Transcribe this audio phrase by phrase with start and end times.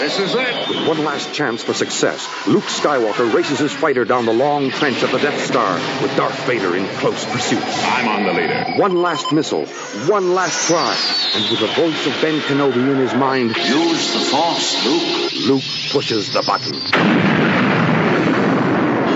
[0.00, 0.68] This is it.
[0.70, 5.02] With one last chance for success, Luke Skywalker races his fighter down the long trench
[5.02, 7.62] of the Death Star with Darth Vader in close pursuit.
[7.62, 8.64] I'm on the leader.
[8.76, 9.66] One last missile,
[10.08, 10.96] one last try,
[11.34, 15.32] and with the voice of Ben Kenobi in his mind, Use the Force, Luke.
[15.48, 16.72] Luke pushes the button.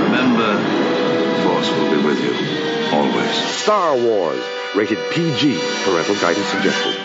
[0.05, 2.35] Remember, the Force will be with you.
[2.95, 3.35] Always.
[3.57, 4.45] Star Wars,
[4.77, 7.01] rated PG, parental guidance suggested.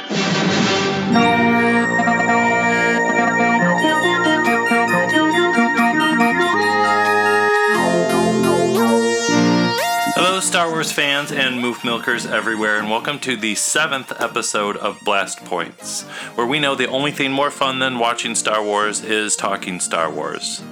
[10.49, 15.45] Star Wars fans and moof milkers everywhere, and welcome to the seventh episode of Blast
[15.45, 16.01] Points,
[16.33, 20.11] where we know the only thing more fun than watching Star Wars is talking Star
[20.11, 20.63] Wars.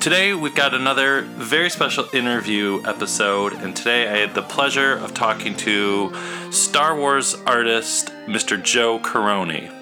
[0.00, 5.14] Today, we've got another very special interview episode, and today I had the pleasure of
[5.14, 6.12] talking to
[6.50, 8.60] Star Wars artist Mr.
[8.60, 9.72] Joe Corroney.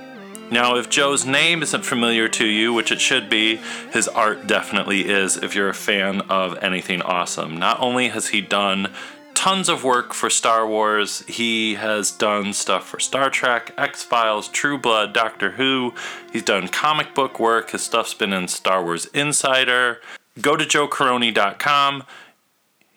[0.51, 5.09] Now, if Joe's name isn't familiar to you, which it should be, his art definitely
[5.09, 7.57] is if you're a fan of anything awesome.
[7.57, 8.93] Not only has he done
[9.41, 14.49] tons of work for Star Wars, he has done stuff for Star Trek, X Files,
[14.49, 15.95] True Blood, Doctor Who.
[16.31, 17.71] He's done comic book work.
[17.71, 20.03] His stuff's been in Star Wars Insider.
[20.43, 22.03] Go to joecorroney.com.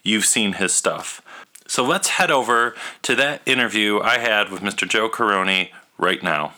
[0.04, 1.22] You've seen his stuff.
[1.66, 4.86] So let's head over to that interview I had with Mr.
[4.86, 6.56] Joe Corroney right now.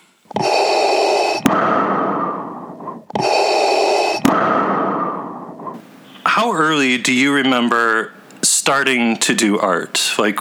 [6.25, 8.14] How early do you remember
[8.65, 10.01] starting to do art?
[10.17, 10.39] Like,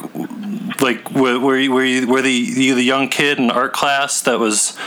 [0.81, 4.39] like were, you were you were the you the young kid in art class that
[4.39, 4.79] was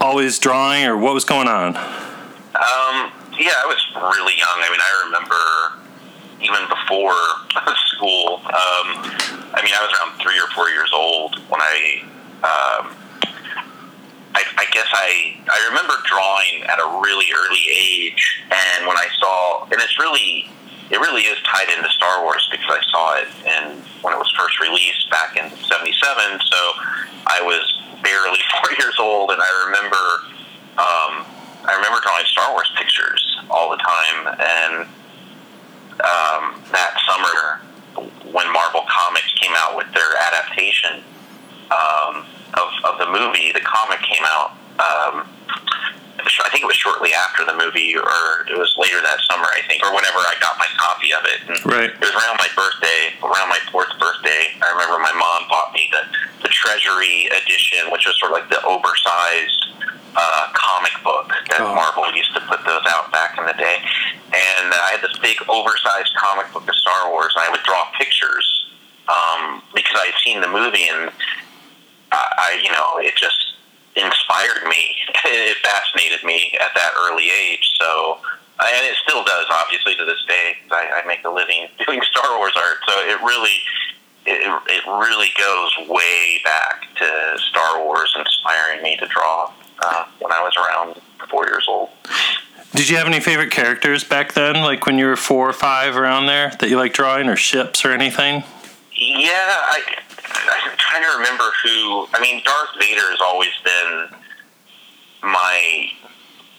[0.00, 1.76] always drawing, or what was going on?
[1.76, 4.56] Um, yeah, I was really young.
[4.56, 5.44] I mean, I remember
[6.40, 8.40] even before school.
[8.46, 9.04] Um,
[9.52, 12.04] I mean, I was around three or four years old when I.
[12.40, 12.96] Um,
[14.32, 19.08] I, I guess I I remember drawing at a really early age, and when I
[19.18, 20.48] saw, and it's really
[20.90, 24.30] it really is tied into Star Wars because I saw it and when it was
[24.36, 25.94] first released back in '77.
[26.40, 26.60] So
[27.26, 27.62] I was
[28.02, 30.04] barely four years old, and I remember
[30.78, 31.12] um,
[31.66, 34.74] I remember drawing Star Wars pictures all the time, and
[36.00, 37.60] um, that summer
[38.32, 41.02] when Marvel Comics came out with their adaptation.
[41.70, 44.56] Um, of, of the movie, the comic came out.
[44.80, 45.28] Um,
[46.44, 49.62] I think it was shortly after the movie, or it was later that summer, I
[49.68, 51.40] think, or whenever I got my copy of it.
[51.48, 51.90] And Right.
[51.90, 54.52] It was around my birthday, around my fourth birthday.
[54.60, 56.02] I remember my mom bought me the,
[56.42, 59.72] the Treasury edition, which was sort of like the oversized
[60.16, 61.74] uh, comic book that Oh.
[61.74, 63.78] Marvel used to put those out back in the day.
[64.32, 67.86] And I had this big oversized comic book of Star Wars, and I would draw
[67.98, 68.66] pictures
[69.08, 71.10] um, because I had seen the movie and
[72.12, 72.22] I,
[72.54, 73.54] I, you know, it just
[74.00, 74.96] inspired me.
[75.22, 77.76] It fascinated me at that early age.
[77.78, 78.18] So,
[78.58, 80.56] and it still does, obviously, to this day.
[80.70, 82.78] I, I make a living doing Star Wars art.
[82.88, 83.56] So it really,
[84.26, 89.52] it, it really goes way back to Star Wars inspiring me to draw
[89.82, 91.90] uh, when I was around four years old.
[92.72, 95.96] Did you have any favorite characters back then, like when you were four or five
[95.96, 98.44] around there, that you like drawing, or ships or anything?
[98.96, 99.82] Yeah, I,
[100.32, 102.06] I'm trying to remember who.
[102.14, 104.08] I mean, Darth Vader has always been
[105.22, 105.90] my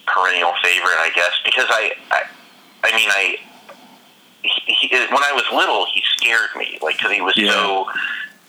[0.08, 2.22] perennial favorite, I guess, because I, I,
[2.84, 3.36] I mean, I.
[4.44, 7.52] He, he, when I was little, he scared me, like because he was Yeah.
[7.52, 7.86] so.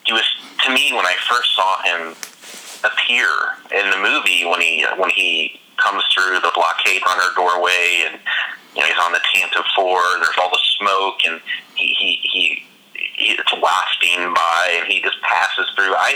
[0.05, 0.25] He was
[0.65, 2.15] to me when I first saw him
[2.85, 3.29] appear
[3.71, 8.19] in the movie when he when he comes through the blockade runner doorway and
[8.75, 10.01] you know he's on the Tantive Four.
[10.19, 11.41] There's all the smoke and
[11.77, 12.65] he he, he
[13.23, 15.95] he- it's wafting by and he just passes through.
[15.95, 16.15] I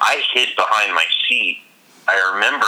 [0.00, 1.58] I hid behind my seat.
[2.06, 2.66] I remember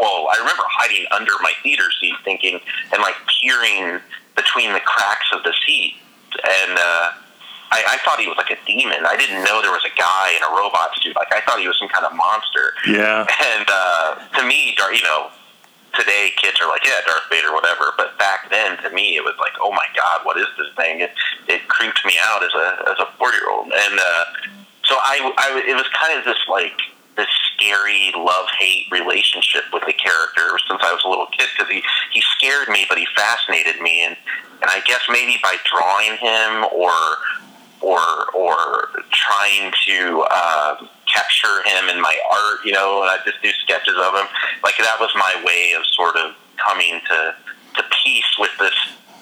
[0.00, 2.60] well I remember hiding under my theater seat thinking
[2.92, 4.00] and like peering
[4.36, 5.94] between the cracks of the seat
[6.44, 6.78] and.
[6.78, 7.10] uh
[7.68, 9.02] I, I thought he was like a demon.
[9.04, 11.16] I didn't know there was a guy in a robot suit.
[11.16, 12.74] Like I thought he was some kind of monster.
[12.86, 13.26] Yeah.
[13.26, 15.32] And uh, to me, you know,
[15.98, 17.92] today kids are like, yeah, Darth Vader, whatever.
[17.96, 21.00] But back then, to me, it was like, oh my god, what is this thing?
[21.00, 21.10] It,
[21.48, 23.72] it creeped me out as a as a four year old.
[23.72, 24.24] And uh,
[24.84, 26.78] so I, I, it was kind of this like
[27.16, 31.72] this scary love hate relationship with the character since I was a little kid because
[31.72, 31.82] he
[32.12, 34.16] he scared me, but he fascinated me, and
[34.62, 36.92] and I guess maybe by drawing him or
[37.80, 38.00] or
[38.34, 38.56] or
[39.10, 40.76] trying to uh,
[41.12, 44.26] capture him in my art, you know, and I just do sketches of him.
[44.62, 47.34] Like that was my way of sort of coming to
[47.76, 48.74] to peace with this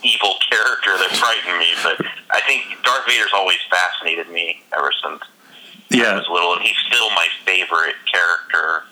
[0.02, 1.72] evil character that frightened me.
[1.82, 5.22] But I think Darth Vader's always fascinated me ever since
[6.12, 8.84] I was little, and he's still my favorite character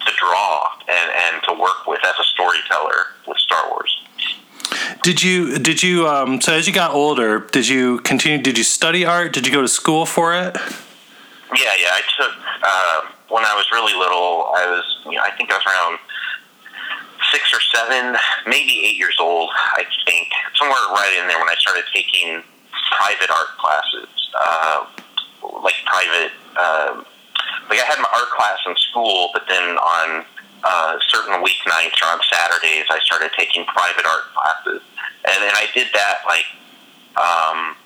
[0.00, 3.12] to draw and, and to work with as a storyteller.
[5.02, 8.42] Did you did you um, so as you got older, did you continue?
[8.42, 9.32] Did you study art?
[9.32, 10.56] Did you go to school for it?
[11.54, 11.92] Yeah, yeah.
[11.92, 12.32] I took
[12.62, 14.52] uh, when I was really little.
[14.56, 15.98] I was, you know, I think I was around
[17.30, 19.50] six or seven, maybe eight years old.
[19.52, 22.42] I think somewhere right in there when I started taking
[22.96, 24.08] private art classes,
[24.38, 24.86] uh,
[25.62, 26.32] like private.
[26.56, 27.04] Uh,
[27.68, 30.24] like I had my art class in school, but then on
[30.64, 34.82] uh, certain weeknights or on Saturdays, I started taking private art classes,
[35.26, 36.46] and then I did that like
[37.18, 37.76] um,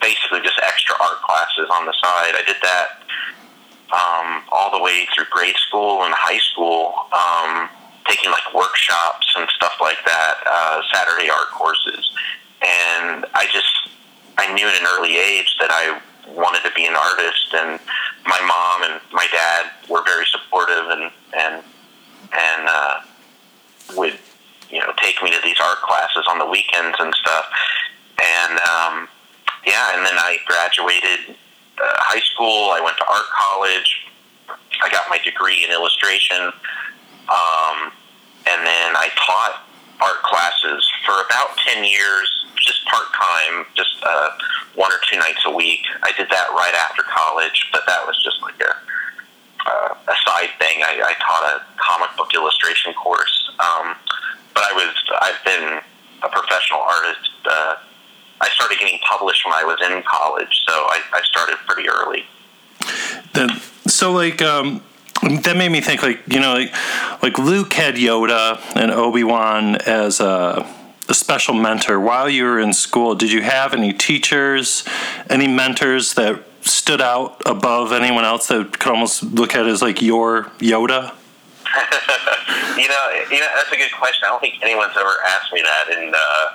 [0.00, 2.34] basically just extra art classes on the side.
[2.38, 3.02] I did that
[3.92, 7.68] um, all the way through grade school and high school, um,
[8.08, 12.10] taking like workshops and stuff like that, uh, Saturday art courses,
[12.62, 13.90] and I just
[14.38, 16.00] I knew at an early age that I
[16.30, 17.80] wanted to be an artist, and
[18.24, 21.62] my mom and my dad were very supportive and and
[22.32, 23.00] and uh,
[23.96, 24.18] would
[24.70, 27.46] you know take me to these art classes on the weekends and stuff,
[28.20, 29.08] and um,
[29.66, 31.36] yeah, and then I graduated
[31.78, 32.70] uh, high school.
[32.72, 34.06] I went to art college.
[34.82, 36.52] I got my degree in illustration,
[37.28, 37.92] um,
[38.48, 39.66] and then I taught
[40.00, 44.30] art classes for about ten years, just part time, just uh,
[44.74, 45.80] one or two nights a week.
[46.02, 48.74] I did that right after college, but that was just like a
[49.66, 50.82] uh, a side thing.
[50.82, 53.96] I, I taught a comic book illustration course, um,
[54.54, 55.80] but I was I've been
[56.22, 57.30] a professional artist.
[57.44, 57.76] Uh,
[58.40, 62.24] I started getting published when I was in college, so I, I started pretty early.
[63.34, 63.50] Then,
[63.86, 64.82] so like um,
[65.22, 66.72] that made me think like you know like
[67.22, 70.66] like Luke had Yoda and Obi Wan as a,
[71.08, 73.14] a special mentor while you were in school.
[73.14, 74.84] Did you have any teachers,
[75.28, 80.00] any mentors that stood out above anyone else that could almost look at as like
[80.00, 81.12] your Yoda?
[82.76, 84.24] you know, you know that's a good question.
[84.24, 86.46] I don't think anyone's ever asked me that in uh,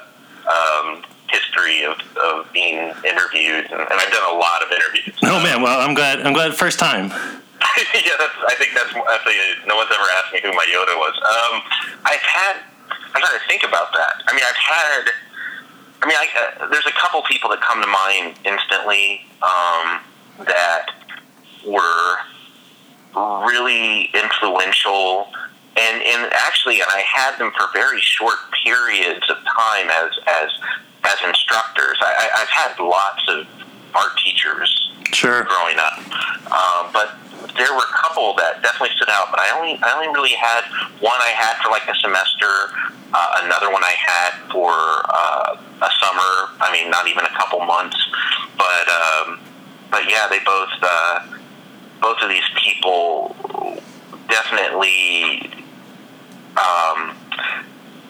[0.48, 5.18] um, history of, of being interviewed, and, and I've done a lot of interviews.
[5.24, 7.12] Oh man, well I'm glad I'm glad first time.
[7.94, 10.94] yeah, that's, I think that's, that's a, no one's ever asked me who my Yoda
[10.98, 11.16] was.
[11.18, 11.62] Um,
[12.06, 12.62] I've had,
[13.18, 14.22] I'm trying to think about that.
[14.28, 15.10] I mean, I've had,
[16.04, 16.28] I mean, I,
[16.62, 20.02] uh, there's a couple people that come to mind instantly um,
[20.46, 20.94] that
[21.66, 22.18] were
[23.48, 25.30] really influential.
[25.78, 30.52] And, and actually, and I had them for very short periods of time as, as,
[31.04, 31.98] as instructors.
[32.02, 33.48] I, I, I've had lots of
[33.96, 35.44] art teachers Sure.
[35.44, 35.98] growing up.
[36.52, 37.18] Um, but
[37.58, 39.30] there were a couple that definitely stood out.
[39.32, 40.64] But I only I only really had
[41.00, 42.74] one I had for like a semester,
[43.14, 46.32] uh, another one I had for uh, a summer.
[46.62, 47.98] I mean, not even a couple months.
[48.58, 49.40] But um,
[49.92, 51.26] but yeah, they both uh,
[52.02, 53.36] both of these people
[54.30, 55.50] definitely
[56.58, 57.16] um,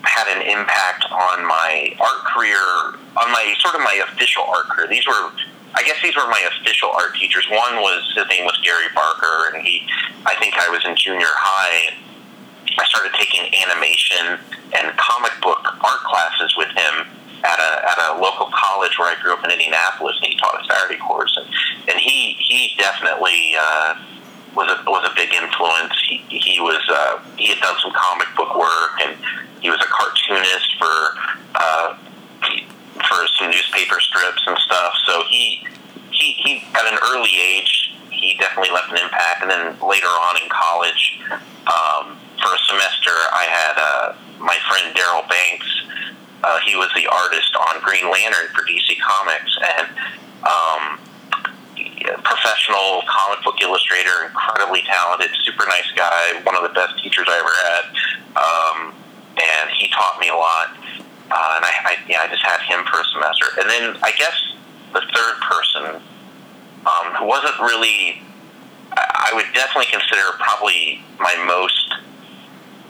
[0.03, 4.88] had an impact on my art career, on my sort of my official art career.
[4.88, 5.31] These were
[5.75, 7.45] I guess these were my official art teachers.
[7.49, 9.87] One was his name was Gary Barker, and he,
[10.25, 11.93] I think I was in junior high.
[12.79, 14.39] I started taking animation
[14.73, 17.07] and comic book art classes with him
[17.43, 20.59] at a at a local college where I grew up in Indianapolis, and he taught
[20.59, 21.47] a Saturday course, and
[21.89, 23.55] and he he definitely.
[23.57, 23.95] Uh,
[24.57, 25.93] was a was a big influence.
[26.09, 29.15] He he was uh, he had done some comic book work, and
[29.61, 30.95] he was a cartoonist for
[31.55, 31.97] uh,
[33.06, 34.94] for some newspaper strips and stuff.
[35.06, 35.66] So he
[36.12, 37.88] he he at an early age
[38.18, 39.42] he definitely left an impact.
[39.42, 41.22] And then later on in college,
[41.70, 44.08] um, for a semester, I had uh,
[44.39, 45.70] my friend Darryl Banks.
[46.44, 49.88] Uh, he was the artist on Green Lantern for DC Comics, and
[50.46, 50.84] um,
[52.24, 57.38] professional comic book illustrator, incredibly talented, super nice guy, one of the best teachers I
[57.42, 57.84] ever had.
[58.38, 58.94] Um,
[59.38, 60.77] and he taught me a lot.
[61.29, 63.46] Uh, and I, I, yeah, I just had him for a semester.
[63.60, 64.55] And then I guess
[64.93, 66.01] the third person,
[66.86, 68.22] um, who wasn't really,
[68.96, 71.93] I would definitely consider probably my most,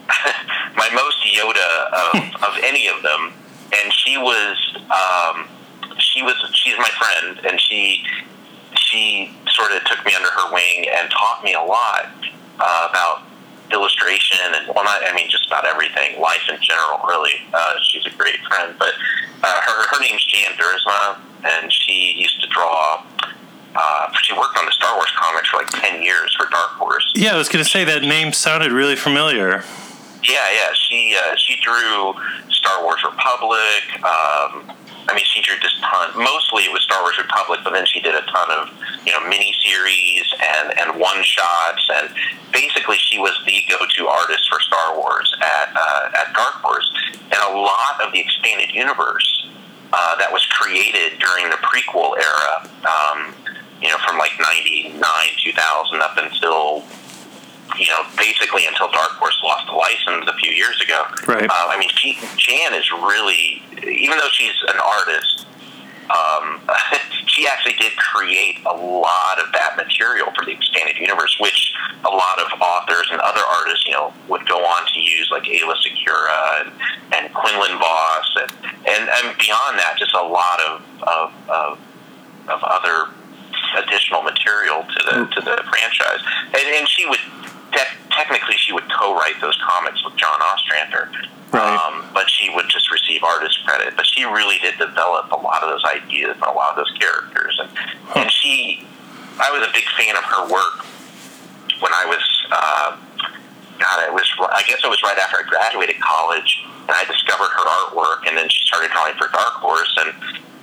[0.77, 3.33] my most Yoda of, of any of them.
[3.73, 4.57] And she was,
[4.93, 5.47] um,
[5.97, 8.05] she was, she's my friend, and she,
[8.75, 12.05] she sort of took me under her wing and taught me a lot
[12.59, 13.23] uh, about
[13.71, 16.19] illustration and well not I mean just about everything.
[16.21, 17.33] Life in general really.
[17.53, 18.93] Uh, she's a great friend but
[19.43, 23.03] uh, her her name's Jan Duursma and she used to draw
[23.75, 27.11] uh, she worked on the Star Wars comics for like 10 years for Dark Horse.
[27.15, 29.63] Yeah, I was going to say that name sounded really familiar.
[30.23, 30.73] yeah yeah.
[30.73, 32.13] She uh, she drew
[32.49, 34.71] Star Wars Republic um,
[35.09, 36.11] I mean, she drew just ton.
[36.15, 38.69] Mostly it was Star Wars Republic, but then she did a ton of
[39.05, 42.13] you know mini series and and one shots, and
[42.51, 46.91] basically she was the go to artist for Star Wars at uh, at Dark Horse.
[47.31, 49.47] And a lot of the expanded universe
[49.93, 52.69] uh, that was created during the prequel era.
[52.83, 53.33] Um,
[53.81, 54.99] you know, from like '99,
[55.43, 56.83] 2000 up until
[57.75, 61.03] you know, basically until Dark Horse lost the license a few years ago.
[61.27, 61.49] Right.
[61.49, 65.47] Uh, I mean, she, Jan is really, even though she's an artist,
[66.09, 66.61] um,
[67.27, 71.73] she actually did create a lot of that material for the expanded universe, which
[72.05, 75.43] a lot of authors and other artists, you know, would go on to use, like
[75.43, 76.71] Aayla Secura and,
[77.13, 78.51] and Quinlan Vos, and,
[78.87, 81.79] and and beyond that, just a lot of of, of,
[82.47, 83.11] of other
[83.77, 86.21] additional material to the to the franchise.
[86.47, 87.19] And, and she would
[88.17, 91.09] technically she would co-write those comics with John Ostrander.
[91.53, 91.79] Right.
[91.79, 93.95] Um, but she would just receive artist credit.
[93.95, 96.91] But she really did develop a lot of those ideas and a lot of those
[96.99, 97.57] characters.
[97.61, 97.69] And,
[98.17, 98.85] and she,
[99.39, 100.83] I was a big fan of her work
[101.79, 102.97] when I was, uh,
[103.79, 107.53] God, it was, I guess it was right after I graduated college and I discovered
[107.53, 110.11] her artwork and then she started drawing for Dark Horse and,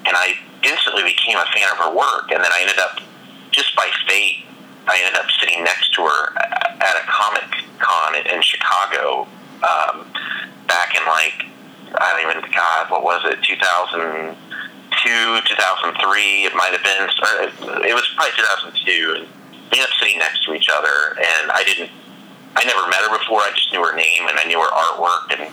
[0.05, 2.29] and I instantly became a fan of her work.
[2.29, 3.01] And then I ended up,
[3.53, 4.44] just by fate,
[4.87, 7.49] I ended up sitting next to her at a comic
[7.79, 9.27] con in Chicago
[9.65, 10.05] um,
[10.67, 11.47] back in like
[11.95, 17.09] I don't even God what was it 2002 2003 it might have been
[17.87, 19.27] it was probably 2002 and
[19.73, 21.91] we ended up sitting next to each other and I didn't
[22.57, 25.33] I never met her before I just knew her name and I knew her artwork
[25.39, 25.51] and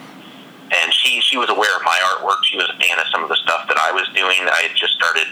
[0.71, 3.29] and she she was aware of my artwork she was a fan of some of
[3.29, 5.27] the stuff that I was doing I had just started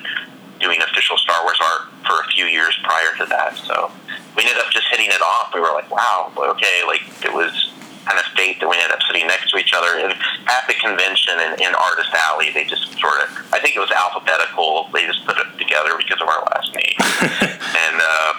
[0.59, 3.91] doing official Star Wars art for a few years prior to that so
[4.35, 7.69] we ended up just hitting it off we were like wow okay like it was
[8.09, 10.01] kind of fate that we ended up sitting next to each other.
[10.01, 10.17] And
[10.49, 13.93] at the convention in, in Artist Alley, they just sort of, I think it was
[13.93, 14.89] alphabetical.
[14.89, 16.97] They just put it together because of our last name.
[17.85, 18.33] and, uh,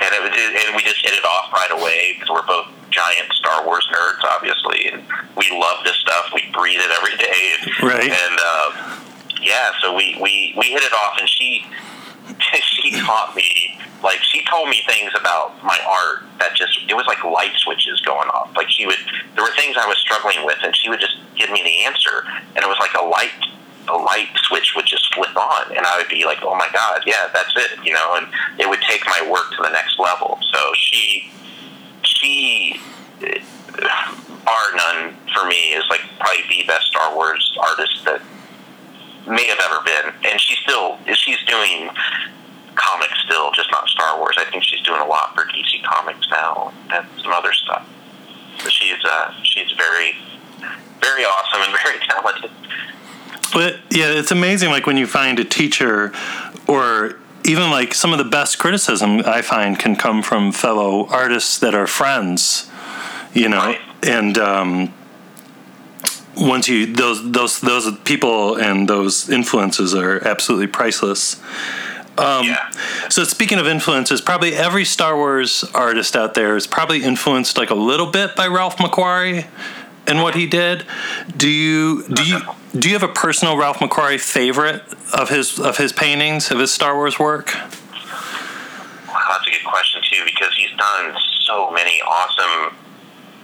[0.00, 3.28] and it was, and we just hit it off right away because we're both giant
[3.36, 5.04] Star Wars nerds, obviously, and
[5.36, 6.32] we love this stuff.
[6.34, 7.40] We breathe it every day.
[7.60, 8.10] And, Right.
[8.10, 8.34] And,
[9.50, 11.66] yeah, so we, we, we hit it off and she,
[12.62, 17.06] she taught me like she told me things about my art that just it was
[17.06, 18.50] like light switches going off.
[18.56, 18.96] Like she would
[19.34, 22.24] there were things i was struggling with and she would just give me the answer
[22.56, 23.30] and it was like a light
[23.88, 27.00] a light switch would just flip on and i would be like oh my god
[27.06, 28.26] yeah that's it you know and
[28.58, 30.38] it would take my work to the next level.
[30.52, 31.30] So she
[32.02, 32.80] she
[33.22, 34.14] uh,
[34.44, 38.22] bar none for me is like probably the best star wars artist that
[39.26, 41.90] may have ever been and she's still she's doing
[42.74, 44.36] comics still, just not Star Wars.
[44.38, 47.86] I think she's doing a lot for DC Comics now and some other stuff.
[48.62, 50.16] But she's uh, she's very,
[51.00, 52.50] very awesome and very talented.
[53.52, 54.70] But yeah, it's amazing.
[54.70, 56.12] Like when you find a teacher,
[56.66, 61.58] or even like some of the best criticism I find can come from fellow artists
[61.58, 62.70] that are friends.
[63.34, 63.80] You know, Right.
[64.02, 64.94] and um,
[66.36, 71.40] once you those those those people and those influences are absolutely priceless.
[72.18, 72.70] Um, yeah,
[73.08, 77.70] So speaking of influences, probably every Star Wars artist out there is probably influenced like
[77.70, 79.46] a little bit by Ralph McQuarrie
[80.06, 80.84] and what he did.
[81.36, 82.40] Do you do you
[82.76, 84.82] do you have a personal Ralph McQuarrie favorite
[85.14, 87.54] of his of his paintings of his Star Wars work?
[87.54, 92.76] wow, that's a good question too because he's done so many awesome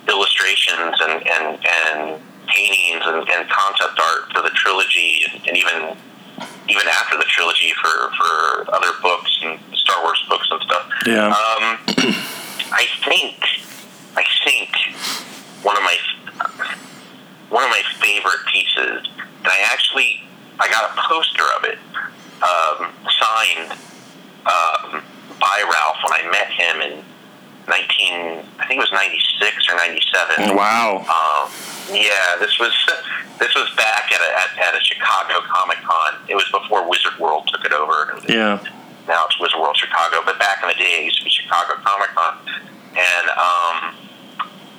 [0.09, 5.97] illustrations and and, and paintings and, and concept art for the trilogy and, and even
[6.69, 10.91] even after the trilogy for for other books and Star Wars books and stuff.
[11.07, 11.29] Yeah.
[11.29, 11.79] Um,
[12.73, 13.39] I think,
[14.17, 14.71] I think
[15.63, 15.97] one of my
[17.51, 19.07] one of my favorite pieces,
[19.39, 20.23] and I actually
[20.59, 21.79] I got a poster of it
[22.43, 23.71] um, signed
[24.47, 25.03] um,
[25.41, 27.05] by Ralph when I met him in
[27.69, 30.57] nineteen, I think it was ninety six or ninety seven.
[30.57, 30.99] Wow.
[31.07, 31.53] Um,
[31.93, 32.75] yeah, this was
[33.39, 36.15] this was back at a, at, at a Chicago Comic Con.
[36.29, 38.19] It was before Wizard World took it over.
[38.29, 38.63] Yeah.
[39.07, 41.75] Now it's Wizard World Chicago, but back in the day, it used to be Chicago
[41.85, 42.39] Comic Con,
[42.97, 43.95] and um,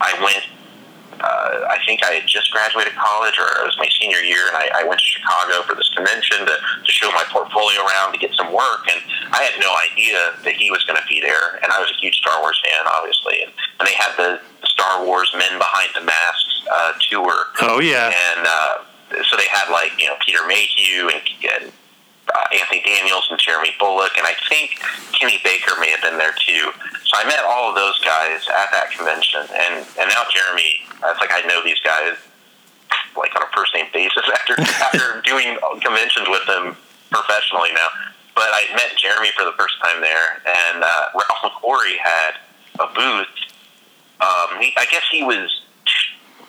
[0.02, 0.44] I went.
[1.18, 4.56] Uh, I think I had just graduated college, or it was my senior year, and
[4.56, 8.20] I, I went to Chicago for this convention to, to show my portfolio around to
[8.22, 8.86] get some work.
[8.86, 9.02] And
[9.34, 11.98] I had no idea that he was going to be there, and I was a
[11.98, 13.42] huge Star Wars fan, obviously.
[13.42, 14.38] And, and they had the
[14.70, 18.12] Star Wars Men Behind the Masks uh, tour, Oh yeah.
[18.36, 21.22] and uh, so they had like you know Peter Mayhew and,
[21.64, 21.72] and
[22.34, 24.80] uh, Anthony Daniels and Jeremy Bulloch, and I think
[25.14, 26.72] Kenny Baker may have been there too.
[27.06, 31.20] So I met all of those guys at that convention, and and now Jeremy, it's
[31.20, 32.16] like I know these guys
[33.16, 36.76] like on a first name basis after after doing conventions with them
[37.12, 37.88] professionally now.
[38.36, 42.32] But I met Jeremy for the first time there, and uh, Ralph McQuarrie had
[42.80, 43.34] a booth.
[44.22, 45.64] Um, he, I guess he was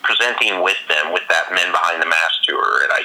[0.03, 3.03] presenting with them with that Men Behind the Mask tour, and I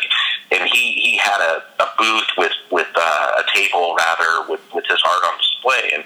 [0.52, 4.86] and he he had a, a booth with with uh, a table rather with with
[4.90, 6.04] his art on display, and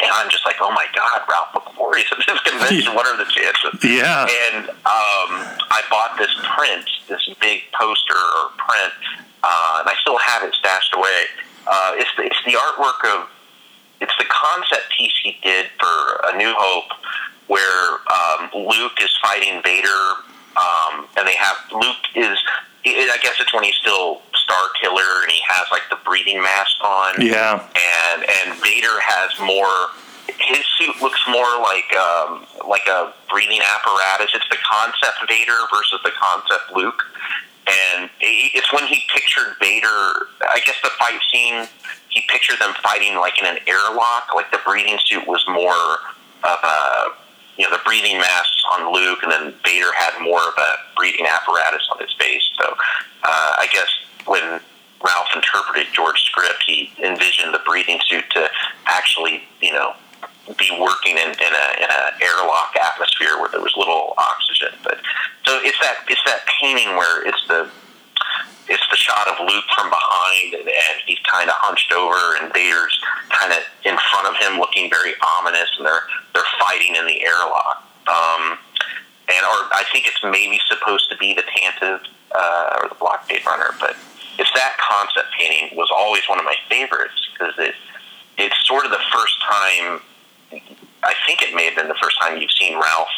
[0.00, 2.94] and I'm just like, oh my god, Ralph McQuarrie at this convention.
[2.94, 3.78] What are the chances?
[3.84, 4.26] Yeah.
[4.50, 5.30] And um,
[5.70, 8.92] I bought this print, this big poster or print,
[9.42, 11.30] uh, and I still have it stashed away.
[11.66, 13.28] Uh, it's the, it's the artwork of
[14.00, 16.90] it's the concept piece he did for A New Hope,
[17.46, 20.02] where um, Luke is fighting Vader,
[20.56, 22.38] um, and they have Luke is.
[22.86, 26.76] I guess it's when he's still Star Killer and he has like the breathing mask
[26.84, 27.20] on.
[27.20, 27.64] Yeah.
[27.74, 29.88] And and Vader has more.
[30.38, 34.30] His suit looks more like um, like a breathing apparatus.
[34.34, 37.02] It's the concept Vader versus the concept Luke.
[37.66, 40.28] And it's when he pictured Vader.
[40.44, 41.66] I guess the fight scene.
[42.10, 44.34] He pictured them fighting like in an airlock.
[44.34, 45.98] Like the breathing suit was more
[46.44, 47.23] of a
[47.56, 51.26] you know, the breathing masks on Luke, and then Vader had more of a breathing
[51.26, 52.42] apparatus on his face.
[52.60, 52.74] So
[53.22, 53.88] uh, I guess
[54.26, 54.60] when
[55.04, 58.48] Ralph interpreted George's script, he envisioned the breathing suit to
[58.86, 59.94] actually, you know,
[60.58, 64.76] be working in, in a in an airlock atmosphere where there was little oxygen.
[64.82, 64.98] But
[65.46, 67.68] so it's that it's that painting where it's the
[68.68, 72.52] it's the shot of Luke from behind, and, and he's kind of hunched over, and
[72.52, 77.06] Vader's kind of in front of him, looking very ominous, and they're they're fighting in
[77.06, 77.84] the airlock.
[78.08, 78.58] Um,
[79.28, 82.00] and or I think it's maybe supposed to be the Tantive
[82.32, 83.96] uh, or the Blockade Runner, but
[84.38, 87.74] it's that concept painting was always one of my favorites because it
[88.36, 90.00] it's sort of the first time.
[91.04, 93.12] I think it may have been the first time you've seen Ralph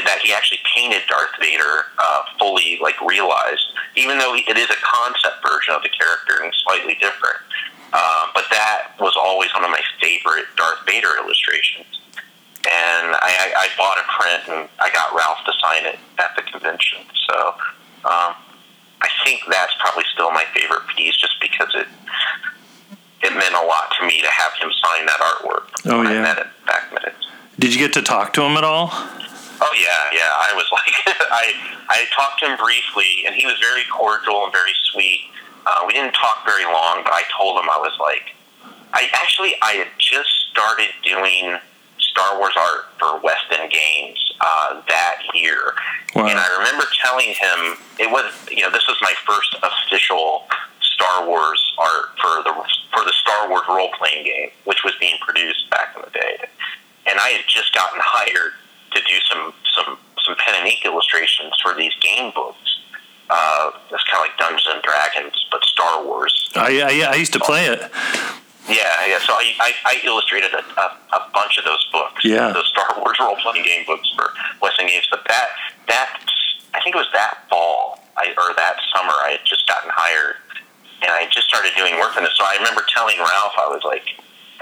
[0.00, 4.80] that he actually painted Darth Vader uh, fully like realized, even though it is a
[4.80, 7.38] concept version of the character and slightly different.
[7.92, 12.00] Uh, but that was always one of my favorite Darth Vader illustrations.
[12.64, 16.32] And I, I, I bought a print and I got Ralph to sign it at
[16.36, 17.00] the convention.
[17.28, 17.54] So
[18.06, 18.32] um,
[19.02, 21.88] I think that's probably still my favorite piece, just because it
[23.22, 25.68] it meant a lot to me to have him sign that artwork.
[25.86, 26.08] Oh yeah.
[26.08, 27.12] I met him back then.
[27.58, 28.92] Did you get to talk to him at all?
[29.62, 30.26] Oh yeah, yeah.
[30.26, 30.94] I was like,
[31.30, 31.54] I
[31.88, 35.20] I talked to him briefly, and he was very cordial and very sweet.
[35.64, 38.34] Uh, we didn't talk very long, but I told him I was like,
[38.92, 41.58] I actually I had just started doing
[41.98, 45.74] Star Wars art for West End Games uh, that year,
[46.16, 46.26] Wow.
[46.26, 50.44] and I remember telling him it was you know this was my first official
[50.82, 52.52] Star Wars art for the
[52.90, 56.36] for the Star Wars role playing game, which was being produced back in the day,
[57.06, 58.52] and I had just gotten hired
[58.94, 62.80] to do some some some pen and ink illustrations for these game books.
[63.30, 66.50] Uh, it's kind of like Dungeons and Dragons, but Star Wars.
[66.54, 67.80] I, I I used to play it.
[68.68, 69.18] Yeah, yeah.
[69.18, 70.86] So I, I, I illustrated a, a,
[71.18, 72.24] a bunch of those books.
[72.24, 72.52] Yeah.
[72.52, 75.08] The Star Wars role playing game books for West End Games.
[75.10, 75.48] But that
[75.88, 76.20] that
[76.74, 80.36] I think it was that fall I, or that summer I had just gotten hired,
[81.02, 82.36] and I just started doing work on this.
[82.36, 84.06] So I remember telling Ralph I was like,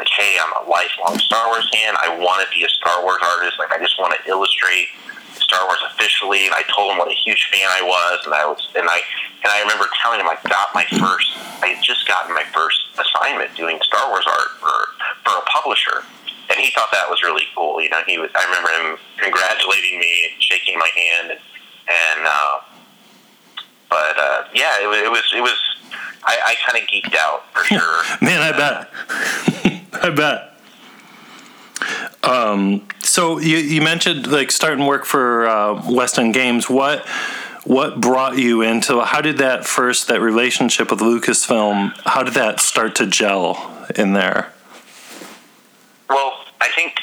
[0.00, 1.92] like, hey, I'm a lifelong Star Wars fan.
[2.00, 3.60] I want to be a Star Wars artist.
[3.60, 4.88] Like, I just want to illustrate
[5.36, 6.48] Star Wars officially.
[6.48, 9.04] And I told him what a huge fan I was, and I was, and I,
[9.44, 12.80] and I remember telling him I got my first, I had just gotten my first
[12.96, 14.72] assignment doing Star Wars art for
[15.20, 16.00] for a publisher,
[16.48, 17.76] and he thought that was really cool.
[17.84, 18.30] You know, he was.
[18.32, 21.40] I remember him congratulating me and shaking my hand, and,
[21.92, 22.56] and uh,
[23.92, 25.60] but uh, yeah, it was, it was, it was.
[26.24, 28.02] I, I kind of geeked out for sure.
[28.24, 29.79] Man, I bet.
[30.02, 30.46] I bet.
[32.22, 36.68] Um, so you, you mentioned like starting work for uh, West End Games.
[36.68, 37.06] What
[37.64, 39.00] what brought you into?
[39.02, 41.92] How did that first that relationship with Lucasfilm?
[42.04, 44.52] How did that start to gel in there?
[46.08, 46.94] Well, I think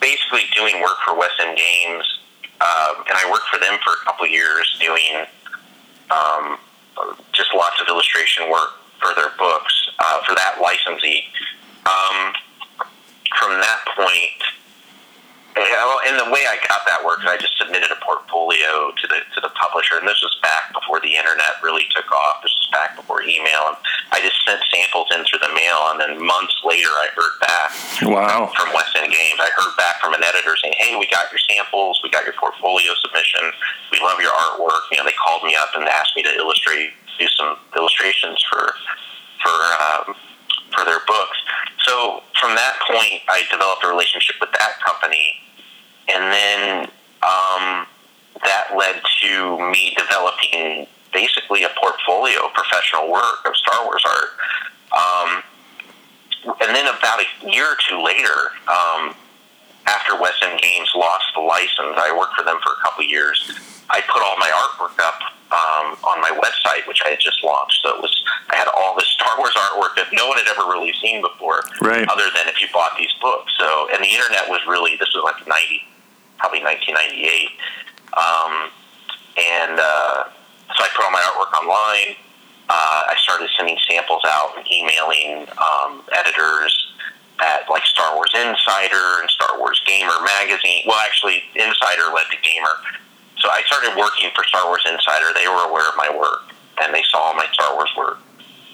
[0.00, 2.18] basically doing work for West End Games,
[2.60, 5.26] um, and I worked for them for a couple years doing
[6.10, 6.58] um,
[7.32, 8.70] just lots of illustration work
[9.00, 11.24] for their books uh, for that licensee.
[11.86, 12.32] Um,
[13.38, 14.42] from that point,
[15.56, 19.38] and the way I got that work, I just submitted a portfolio to the to
[19.40, 22.42] the publisher, and this was back before the internet really took off.
[22.42, 23.76] This was back before email, and
[24.12, 27.70] I just sent samples in through the mail, and then months later, I heard back
[28.06, 28.52] Wow.
[28.54, 29.38] from West End Games.
[29.40, 32.34] I heard back from an editor saying, "Hey, we got your samples, we got your
[32.36, 33.52] portfolio submission,
[33.92, 36.92] we love your artwork." You know, they called me up and asked me to illustrate,
[37.18, 38.74] do some illustrations for
[39.42, 40.14] for um,
[40.76, 41.38] for their books.
[41.86, 45.36] So from that point, I developed a relationship with that company,
[46.08, 46.80] and then
[47.22, 47.86] um,
[48.42, 54.30] that led to me developing basically a portfolio of professional work of Star Wars art.
[54.92, 55.42] Um,
[56.60, 59.14] and then about a year or two later, um,
[59.86, 63.50] after West End Games lost the license, I worked for them for a couple years.
[63.90, 65.20] I put all my artwork up
[65.52, 67.78] um, on my website, which I had just launched.
[67.82, 68.10] So it was
[68.50, 71.62] I had all this Star Wars artwork that no one had ever really seen before,
[71.80, 72.06] Right.
[72.08, 73.52] other than if you bought these books.
[73.58, 75.82] So and the internet was really this was like ninety,
[76.38, 77.50] probably nineteen ninety eight,
[78.18, 78.70] um,
[79.38, 80.24] and uh,
[80.74, 82.16] so I put all my artwork online.
[82.68, 86.74] Uh, I started sending samples out and emailing um, editors
[87.38, 90.82] at like Star Wars Insider and Star Wars Gamer magazine.
[90.86, 92.74] Well, actually, Insider led to Gamer.
[93.46, 95.30] So I started working for Star Wars Insider.
[95.30, 96.50] They were aware of my work
[96.82, 98.18] and they saw my Star Wars work.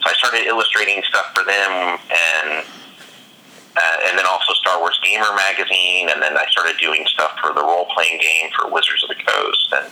[0.01, 2.65] So I started illustrating stuff for them and
[3.77, 7.53] uh, and then also Star Wars Gamer magazine, and then I started doing stuff for
[7.53, 9.89] the role playing game for Wizards of the Coast, and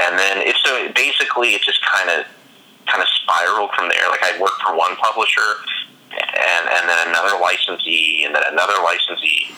[0.00, 2.24] and then it's so basically it just kind of
[2.88, 4.08] kind of spiraled from there.
[4.08, 5.64] Like I worked for one publisher,
[6.12, 9.52] and and then another licensee, and then another licensee,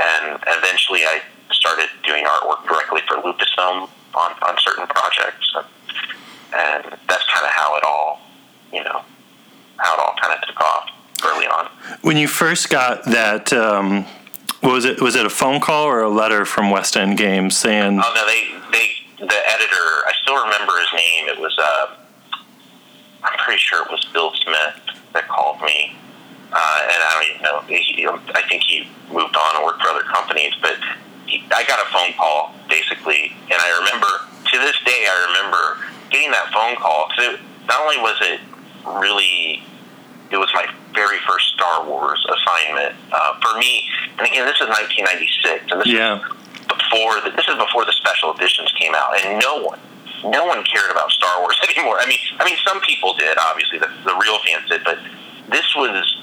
[0.00, 1.20] and eventually I
[1.52, 5.66] started doing artwork directly for Lucasfilm on on certain projects, and,
[6.54, 8.20] and that's kind of how it all,
[8.72, 9.02] you know,
[9.78, 10.90] how it all kind of took off
[11.24, 11.66] early on.
[12.02, 14.06] When you first got that, um,
[14.62, 15.00] was it?
[15.00, 18.00] Was it a phone call or a letter from West End Games saying?
[18.02, 19.86] Oh no, they they the editor.
[20.06, 21.28] I still remember his name.
[21.28, 21.96] It was uh,
[23.24, 25.94] I'm pretty sure it was Bill Smith that called me,
[26.52, 27.60] uh, and I don't even know.
[27.66, 30.76] He, I think he moved on and worked for other companies, but
[31.54, 34.08] I got a phone call basically, and I remember
[34.52, 35.78] to this day I remember
[36.10, 37.08] getting that phone call.
[37.16, 37.36] So
[37.68, 38.40] not only was it
[38.84, 39.62] really,
[40.30, 43.88] it was my very first Star Wars assignment uh, for me.
[44.18, 46.20] And again, this is 1996, and this Yeah.
[46.20, 46.22] is
[46.68, 49.80] before the, this is before the special editions came out, and no one,
[50.24, 51.98] no one cared about Star Wars anymore.
[52.00, 54.98] I mean, I mean, some people did, obviously, the, the real fans did, but
[55.50, 56.22] this was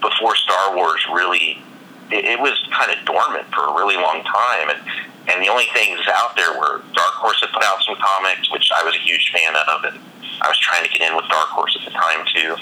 [0.00, 1.62] before Star Wars really.
[2.10, 4.80] It, it was kind of dormant for a really long time, and
[5.28, 8.70] and the only things out there were Dark Horse had put out some comics, which
[8.74, 9.98] I was a huge fan of, and
[10.40, 12.56] I was trying to get in with Dark Horse at the time too,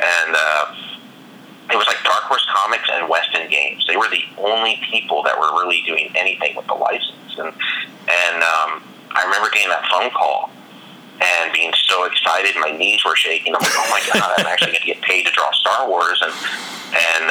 [0.00, 0.34] and.
[0.34, 0.92] uh
[1.70, 3.84] it was like Dark Horse Comics and West End Games.
[3.88, 7.34] They were the only people that were really doing anything with the license.
[7.38, 10.50] And and um, I remember getting that phone call
[11.20, 13.54] and being so excited, my knees were shaking.
[13.54, 16.22] I'm like, oh my god, I'm actually going to get paid to draw Star Wars,
[16.22, 16.32] and
[16.94, 17.25] and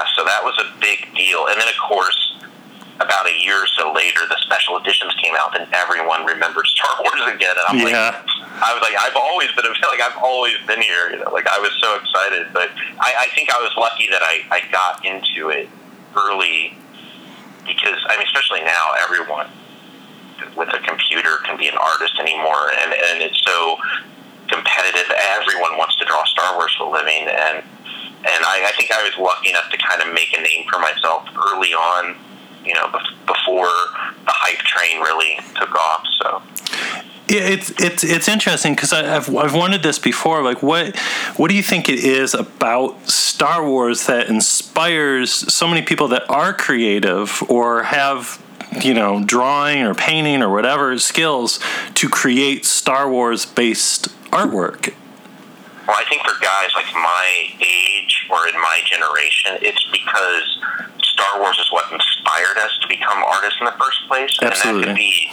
[0.00, 1.46] yeah, so that was a big deal.
[1.46, 2.36] And then of course.
[3.00, 7.00] About a year or so later, the special editions came out, and everyone remembered Star
[7.00, 7.56] Wars again.
[7.56, 8.22] And I'm like, Yeah.
[8.60, 11.08] I was like, I've always been a like I've always been here.
[11.10, 12.68] You know, like I was so excited, but
[13.00, 15.68] I, I think I was lucky that I, I got into it
[16.14, 16.76] early
[17.64, 19.48] because I mean, especially now, everyone
[20.56, 23.76] with a computer can be an artist anymore, and and it's so
[24.48, 25.08] competitive.
[25.40, 27.64] Everyone wants to draw Star Wars for a living, and
[28.24, 30.78] and I, I think I was lucky enough to kind of make a name for
[30.78, 32.16] myself early on.
[32.64, 32.92] You know,
[33.26, 33.72] before
[34.26, 36.04] the hype train really took off.
[36.20, 36.42] So.
[37.30, 40.42] Yeah, it's it's it's interesting because I've I've wondered this before.
[40.42, 40.98] Like, what
[41.36, 46.28] what do you think it is about Star Wars that inspires so many people that
[46.28, 48.42] are creative or have
[48.82, 51.60] you know drawing or painting or whatever skills
[51.94, 54.92] to create Star Wars based artwork?
[55.86, 60.48] Well, I think for guys like my age or in my generation, it's because
[61.02, 64.30] Star Wars is what inspired us to become artists in the first place.
[64.40, 64.52] Absolutely.
[64.52, 65.28] And that could be,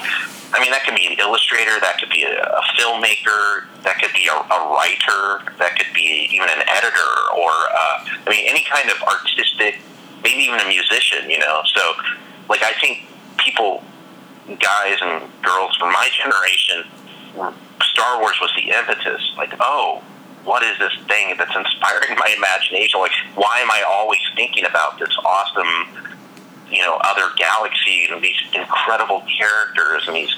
[0.53, 4.13] I mean, that could be an illustrator, that could be a, a filmmaker, that could
[4.13, 8.63] be a, a writer, that could be even an editor, or uh, I mean, any
[8.63, 9.79] kind of artistic,
[10.23, 11.29] maybe even a musician.
[11.29, 11.93] You know, so
[12.49, 13.05] like I think
[13.37, 13.83] people,
[14.59, 16.87] guys and girls from my generation,
[17.83, 19.21] Star Wars was the impetus.
[19.37, 20.01] Like, oh,
[20.47, 23.01] what is this thing that's inspiring my imagination?
[23.01, 26.07] Like, why am I always thinking about this awesome,
[26.71, 30.33] you know, other galaxies and these incredible characters and these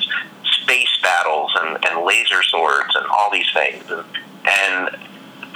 [0.63, 3.85] space battles and, and laser swords and all these things?
[3.87, 4.03] And,
[4.49, 4.97] and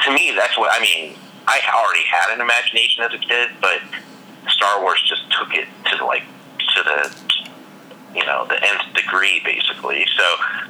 [0.05, 1.17] to me, that's what I mean.
[1.47, 3.81] I already had an imagination as a kid, but
[4.49, 6.23] Star Wars just took it to like
[6.77, 7.22] to the
[8.13, 10.05] you know the nth degree basically.
[10.17, 10.23] So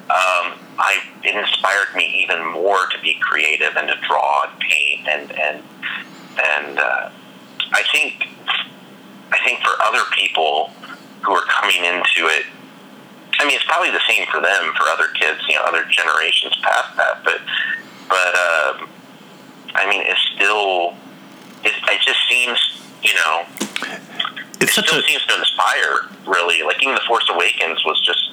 [0.10, 5.08] um, I it inspired me even more to be creative and to draw and paint
[5.08, 5.64] and and
[6.38, 7.10] and uh,
[7.72, 8.28] I think
[9.32, 10.72] I think for other people
[11.22, 12.46] who are coming into it
[13.40, 16.56] I mean it's probably the same for them for other kids you know other generations
[16.62, 17.42] past that but
[18.10, 18.90] but um,
[19.76, 20.96] I mean it's still
[21.64, 22.60] it, it just seems
[23.02, 23.46] you know
[24.64, 26.64] It's it still a seems to inspire, really.
[26.64, 28.32] Like even the Force Awakens was just,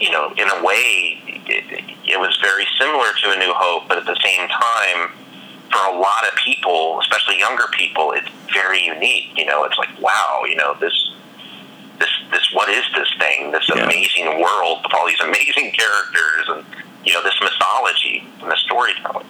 [0.00, 3.98] you know, in a way, it, it was very similar to A New Hope, but
[3.98, 5.12] at the same time,
[5.70, 9.30] for a lot of people, especially younger people, it's very unique.
[9.36, 11.12] You know, it's like, wow, you know, this,
[11.98, 13.52] this, this, what is this thing?
[13.52, 13.84] This Yeah.
[13.84, 16.64] amazing world with all these amazing characters and,
[17.04, 19.26] you know, this mythology and the storytelling.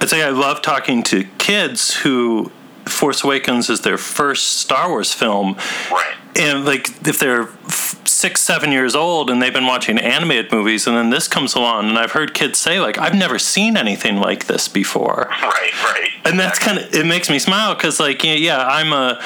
[0.00, 2.52] I'd say I love talking to kids who
[2.90, 5.56] Force Awakens is their first Star Wars film.
[5.90, 6.14] Right.
[6.36, 10.86] And like if they're f- six, seven years old and they've been watching animated movies,
[10.86, 14.16] and then this comes along, and I've heard kids say like, "I've never seen anything
[14.16, 16.10] like this before," Right, right.
[16.24, 19.20] and that's kind of it makes me smile because like yeah, yeah, I'm a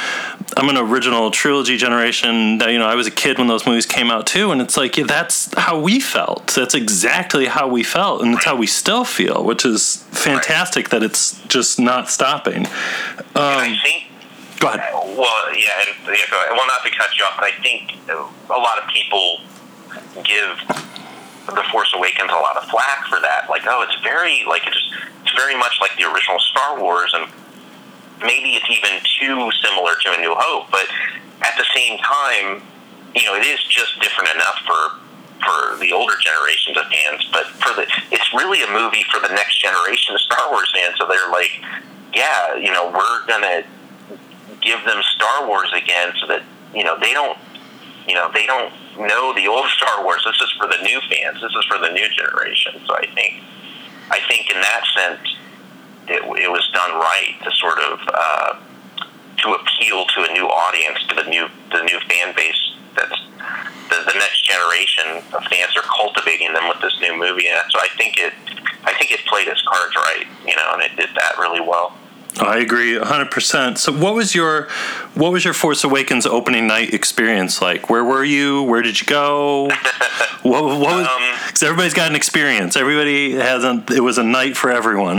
[0.57, 2.59] I'm an original trilogy generation.
[2.59, 4.77] That, you know, I was a kid when those movies came out too, and it's
[4.77, 6.49] like yeah, that's how we felt.
[6.49, 11.03] That's exactly how we felt, and it's how we still feel, which is fantastic that
[11.03, 12.67] it's just not stopping.
[12.67, 12.73] Um,
[13.35, 14.05] I think
[14.61, 14.93] go ahead.
[14.93, 16.53] Well, yeah, and, yeah, go ahead.
[16.53, 19.41] Well, not to cut you off, but I think a lot of people
[20.23, 20.59] give
[21.47, 23.47] The Force Awakens a lot of flack for that.
[23.49, 24.83] Like, oh, it's very like it's
[25.23, 27.27] it's very much like the original Star Wars, and
[28.21, 30.71] maybe it's even too similar to A New Hope.
[30.71, 30.87] But
[31.43, 32.63] at the same time,
[33.15, 35.01] you know, it is just different enough for
[35.45, 37.29] for the older generations of fans.
[37.33, 40.97] But for the, it's really a movie for the next generation of Star Wars fans.
[40.99, 41.61] So they're like,
[42.15, 43.65] yeah, you know, we're gonna
[44.65, 46.43] give them Star Wars again, so that
[46.75, 47.39] you know they don't,
[48.09, 50.25] you know, they don't know the old Star Wars.
[50.25, 51.41] This is for the new fans.
[51.41, 52.81] This is for the new generation.
[52.87, 53.43] So I think,
[54.11, 55.37] I think in that sense,
[56.09, 58.53] it, it was done right to sort of uh,
[59.45, 62.73] to appeal to a new audience, to the new the new fan base.
[62.97, 63.21] That's
[63.91, 67.49] the, the next generation of fans are cultivating them with this new movie.
[67.49, 68.33] And so I think it,
[68.85, 71.97] I think it played its cards right, you know, and it did that really well.
[72.41, 73.79] I agree 100%.
[73.79, 74.69] So what was your
[75.15, 77.89] what was your Force Awakens opening night experience like?
[77.89, 78.63] Where were you?
[78.63, 79.69] Where did you go?
[80.43, 82.77] what, what was Um, cuz everybody's got an experience.
[82.77, 85.19] Everybody has a it was a night for everyone.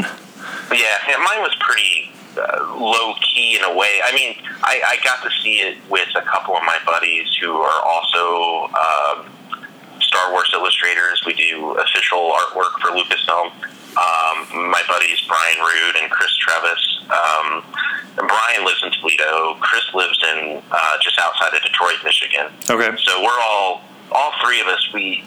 [0.71, 4.01] Yeah, yeah mine was pretty uh, low key in a way.
[4.03, 7.51] I mean, I, I got to see it with a couple of my buddies who
[7.53, 9.31] are also um,
[10.01, 11.23] Star Wars illustrators.
[11.25, 13.51] We do official artwork for Lucasfilm.
[13.95, 16.83] Um, my buddies Brian Rood and Chris Trevas.
[17.09, 17.63] Um,
[18.17, 19.55] and Brian lives in Toledo.
[19.59, 22.47] Chris lives in uh, just outside of Detroit, Michigan.
[22.69, 22.95] Okay.
[23.03, 23.81] So we're all,
[24.11, 24.87] all three of us.
[24.93, 25.23] We,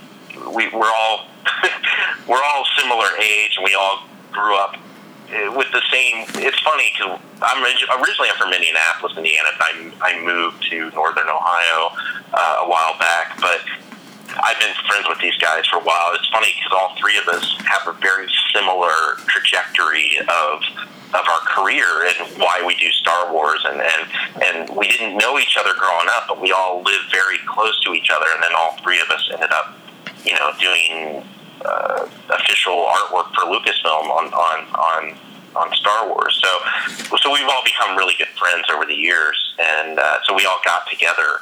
[0.54, 1.26] we we're all,
[2.28, 4.76] we're all similar age, and we all grew up
[5.28, 6.24] uh, with the same.
[6.44, 9.48] It's funny because I'm originally I'm from Indianapolis, Indiana.
[9.60, 11.92] I I moved to Northern Ohio
[12.32, 13.60] uh, a while back, but
[14.36, 16.12] I've been friends with these guys for a while.
[16.14, 20.62] It's funny because all three of us have a very similar trajectory of
[21.14, 24.02] of our career and why we do Star Wars, and and
[24.44, 27.94] and we didn't know each other growing up, but we all lived very close to
[27.94, 29.74] each other, and then all three of us ended up,
[30.24, 31.24] you know, doing
[31.64, 35.18] uh, official artwork for Lucasfilm on on on
[35.56, 36.38] on Star Wars.
[36.42, 40.44] So so we've all become really good friends over the years, and uh, so we
[40.44, 41.40] all got together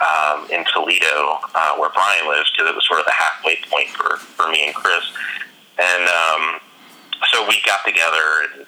[0.00, 3.88] um, in Toledo, uh, where Brian lives, because it was sort of the halfway point
[3.90, 5.04] for, for me and Chris.
[5.78, 6.60] And um,
[7.30, 8.66] so we got together,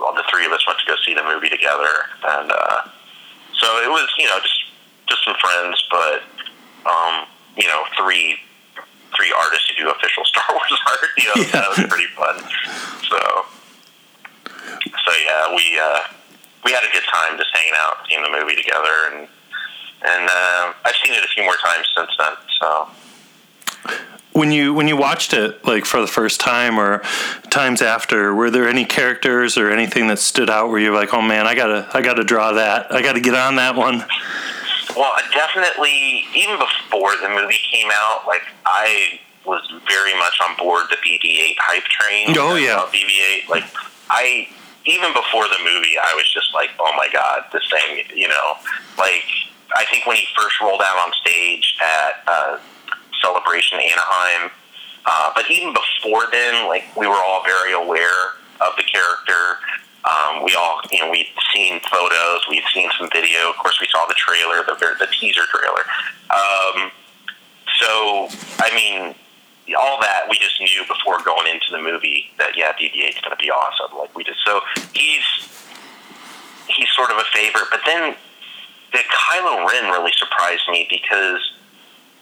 [0.00, 2.08] all the three of us went to go see the movie together.
[2.24, 2.82] And uh,
[3.58, 4.54] so it was, you know, just
[5.08, 6.22] just some friends, but
[6.88, 8.36] um, you know, three
[9.16, 11.10] three artists who do official Star Wars art.
[11.16, 11.50] You know, Yeah.
[11.60, 12.36] that was pretty fun.
[13.08, 13.18] So,
[14.46, 16.00] so yeah, we uh,
[16.64, 19.28] we had a good time just hanging out, seeing the movie together, and
[20.02, 22.32] and uh, I've seen it a few more times since then.
[22.60, 22.88] So
[24.32, 27.02] When you when you watched it like for the first time or
[27.50, 31.22] times after, were there any characters or anything that stood out where you're like, "Oh
[31.22, 32.92] man, I got to I got to draw that.
[32.92, 34.04] I got to get on that one."
[34.96, 40.86] Well, definitely, even before the movie came out, like I was very much on board
[40.90, 42.36] the BB-8 hype train.
[42.36, 42.86] Oh, yeah.
[42.92, 43.48] BB-8.
[43.48, 43.64] Like
[44.10, 44.48] I,
[44.84, 48.04] even before the movie, I was just like, oh my god, this thing.
[48.14, 48.54] You know,
[48.98, 49.24] like
[49.74, 52.58] I think when he first rolled out on stage at uh,
[53.20, 54.50] Celebration Anaheim,
[55.06, 59.58] uh, but even before then, like we were all very aware of the character.
[60.04, 63.50] Um, we all, you know, we'd seen photos, we'd seen some video.
[63.50, 65.84] Of course, we saw the trailer, the the teaser trailer.
[66.30, 66.90] Um,
[67.80, 68.28] so,
[68.58, 69.14] I mean,
[69.76, 73.36] all that we just knew before going into the movie that yeah, BB-8 is going
[73.36, 73.96] to be awesome.
[73.98, 74.60] Like we just so
[74.94, 75.24] he's
[76.68, 78.14] he's sort of a favorite, but then
[78.92, 81.40] the Kylo Ren really surprised me because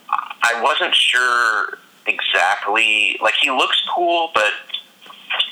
[0.08, 3.18] I wasn't sure exactly.
[3.22, 4.52] Like he looks cool, but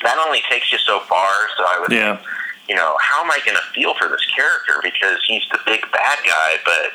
[0.03, 1.29] that only takes you so far.
[1.57, 2.19] So I was, Yeah.
[2.67, 5.81] you know, how am I going to feel for this character because he's the big
[5.91, 6.91] bad guy, but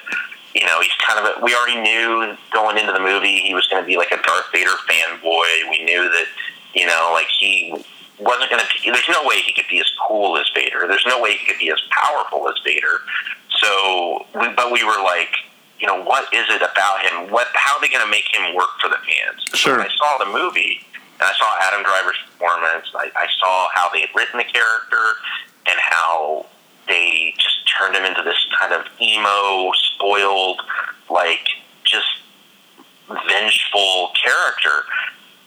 [0.55, 3.69] you know, he's kind of a, we already knew going into the movie he was
[3.69, 5.71] going to be like a Darth Vader fanboy.
[5.71, 6.27] We knew that,
[6.75, 7.73] you know, like he
[8.19, 10.87] wasn't going to, there's no way he could be as cool as Vader.
[10.89, 13.01] There's no way he could be as powerful as Vader.
[13.61, 15.35] So, we, but we were like,
[15.79, 17.31] you know, what is it about him?
[17.31, 17.49] What?
[17.55, 19.45] How are they going to make him work for the fans?
[19.51, 19.77] So Sure.
[19.79, 20.81] when I saw the movie
[21.21, 22.87] and I saw Adam Driver's performance.
[22.95, 25.05] I, I saw how they had written the character
[25.67, 26.47] and how
[26.89, 30.61] they just turned him into this kind of emo, spoiled,
[31.11, 31.47] like
[31.85, 32.09] just
[33.09, 34.85] vengeful character.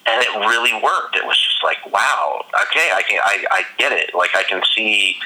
[0.05, 1.15] And it really worked.
[1.15, 4.13] It was just like, wow, okay, I can, I, I get it.
[4.13, 5.17] Like I can see,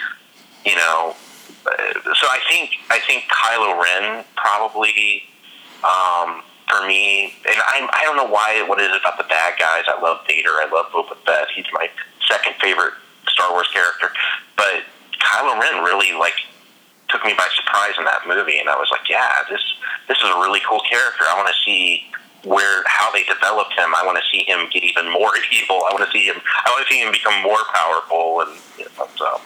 [0.65, 1.15] you know.
[2.15, 5.23] So I think I think Kylo Ren probably
[5.83, 8.63] um, for me, and I I don't know why.
[8.67, 9.83] What is it about the bad guys?
[9.87, 10.49] I love Vader.
[10.49, 11.47] I love Boba Fett.
[11.55, 11.89] He's my
[12.27, 12.93] second favorite
[13.27, 14.09] Star Wars character.
[14.55, 14.83] But
[15.19, 16.35] Kylo Ren really like
[17.09, 19.63] took me by surprise in that movie, and I was like, yeah, this
[20.07, 21.23] this is a really cool character.
[21.27, 22.07] I want to see
[22.43, 23.95] where how they developed him.
[23.95, 25.83] I want to see him get even more evil.
[25.87, 26.39] I want to see him.
[26.39, 29.41] I want to see him become more powerful, and you know, so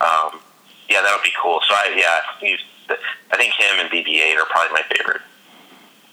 [0.00, 0.40] um,
[0.88, 1.60] yeah, that would be cool.
[1.68, 2.56] So I yeah,
[3.32, 5.22] I think him and BB-8 are probably my favorite.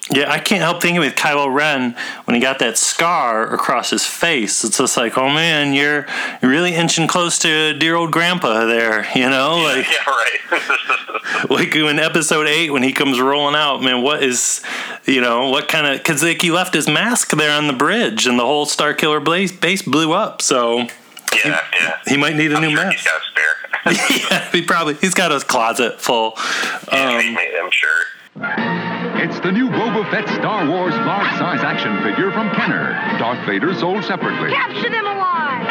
[0.09, 4.05] Yeah, I can't help thinking with Kylo Ren when he got that scar across his
[4.05, 4.63] face.
[4.63, 6.05] It's just like, oh man, you're
[6.41, 9.57] you're really inching close to dear old grandpa there, you know?
[9.57, 11.49] Like yeah, right.
[11.49, 14.61] like in episode eight when he comes rolling out, man, what is
[15.05, 18.27] you know, what kind of cuz like he left his mask there on the bridge
[18.27, 19.23] and the whole Starkiller
[19.61, 20.41] base blew up.
[20.41, 20.87] So
[21.45, 21.97] yeah, yeah.
[22.07, 22.97] he might need a I'm new sure mask.
[22.97, 24.29] He's got a spare.
[24.31, 26.33] yeah, he probably he's got his closet full.
[26.91, 28.03] yeah, Um, I'm sure.
[29.23, 32.93] It's the new Boba Fett Star Wars large size action figure from Kenner.
[33.19, 34.49] Darth Vader sold separately.
[34.51, 35.67] Capture them alive!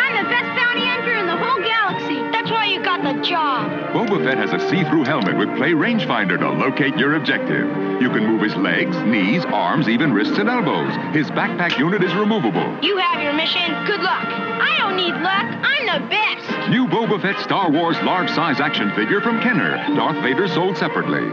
[2.70, 3.70] You got the job.
[3.92, 7.66] Boba Fett has a see through helmet with play rangefinder to locate your objective.
[8.00, 10.94] You can move his legs, knees, arms, even wrists and elbows.
[11.14, 12.78] His backpack unit is removable.
[12.82, 13.66] You have your mission.
[13.86, 14.26] Good luck.
[14.26, 15.46] I don't need luck.
[15.62, 16.70] I'm the best.
[16.70, 19.76] New Boba Fett Star Wars large size action figure from Kenner.
[19.96, 21.28] Darth Vader sold separately.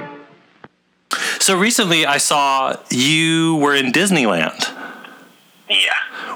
[1.40, 4.77] so recently I saw you were in Disneyland.
[5.70, 5.92] Yeah.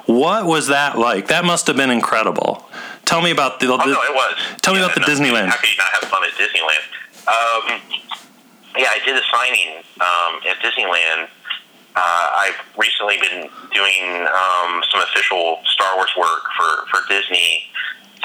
[0.05, 1.27] What was that like?
[1.27, 2.65] That must have been incredible.
[3.05, 3.67] Tell me about the.
[3.67, 4.35] Oh no, it was.
[4.61, 5.47] Tell me Yeah, about the no, Disneyland.
[5.47, 6.83] How could you not have fun at Disneyland?
[7.27, 7.81] Um,
[8.77, 11.27] yeah, I did a signing um, at Disneyland.
[11.95, 17.63] Uh, I've recently been doing um, some official Star Wars work for, for Disney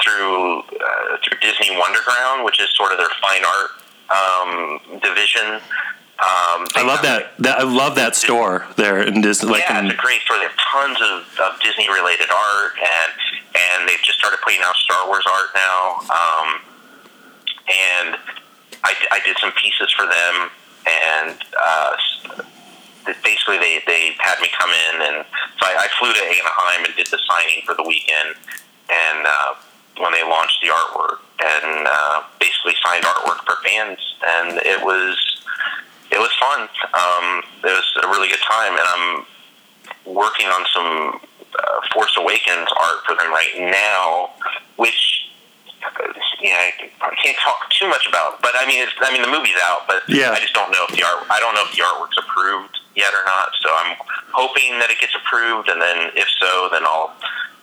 [0.01, 3.71] through uh, through Disney Wonderground, which is sort of their fine art
[4.09, 5.59] um, division.
[6.17, 7.37] Um, I love that.
[7.39, 7.59] that.
[7.59, 9.51] I love that store there in Disney.
[9.51, 10.37] Like yeah, in, it's a great store.
[10.37, 13.13] They have tons of, of Disney related art, and
[13.53, 16.01] and they've just started putting out Star Wars art now.
[16.09, 16.47] Um,
[17.67, 18.17] and
[18.83, 20.49] I, I did some pieces for them,
[20.87, 21.91] and uh,
[23.23, 25.25] basically they, they had me come in, and
[25.59, 28.35] so I, I flew to Anaheim and did the signing for the weekend,
[28.89, 29.53] and uh,
[29.99, 35.36] when they launched the artwork, and uh, basically signed artwork for fans, and it was
[36.17, 36.65] it was fun.
[36.97, 39.25] Um, it was a really good time, and I'm
[40.09, 41.21] working on some
[41.53, 44.31] uh, Force Awakens art for them right now,
[44.77, 45.29] which
[46.41, 48.41] yeah, I can't talk too much about.
[48.41, 50.31] But I mean, it's, I mean, the movie's out, but Yeah.
[50.31, 51.29] I just don't know if the art.
[51.29, 53.53] I don't know if the artwork's approved yet or not.
[53.61, 53.95] So I'm
[54.33, 57.13] hoping that it gets approved, and then if so, then I'll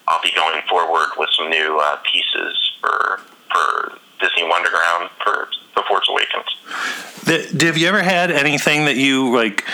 [0.07, 3.19] I'll be going forward with some new uh, pieces for
[3.51, 5.49] for Disney Wonderground for
[5.87, 7.53] Force Awakens.
[7.53, 9.65] the, have you ever had anything that you like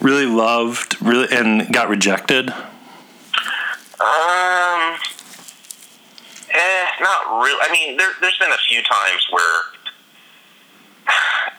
[0.00, 2.50] really loved, really, and got rejected?
[4.00, 4.96] Um,
[6.50, 7.60] eh, not really.
[7.60, 9.62] I mean, there, there's been a few times where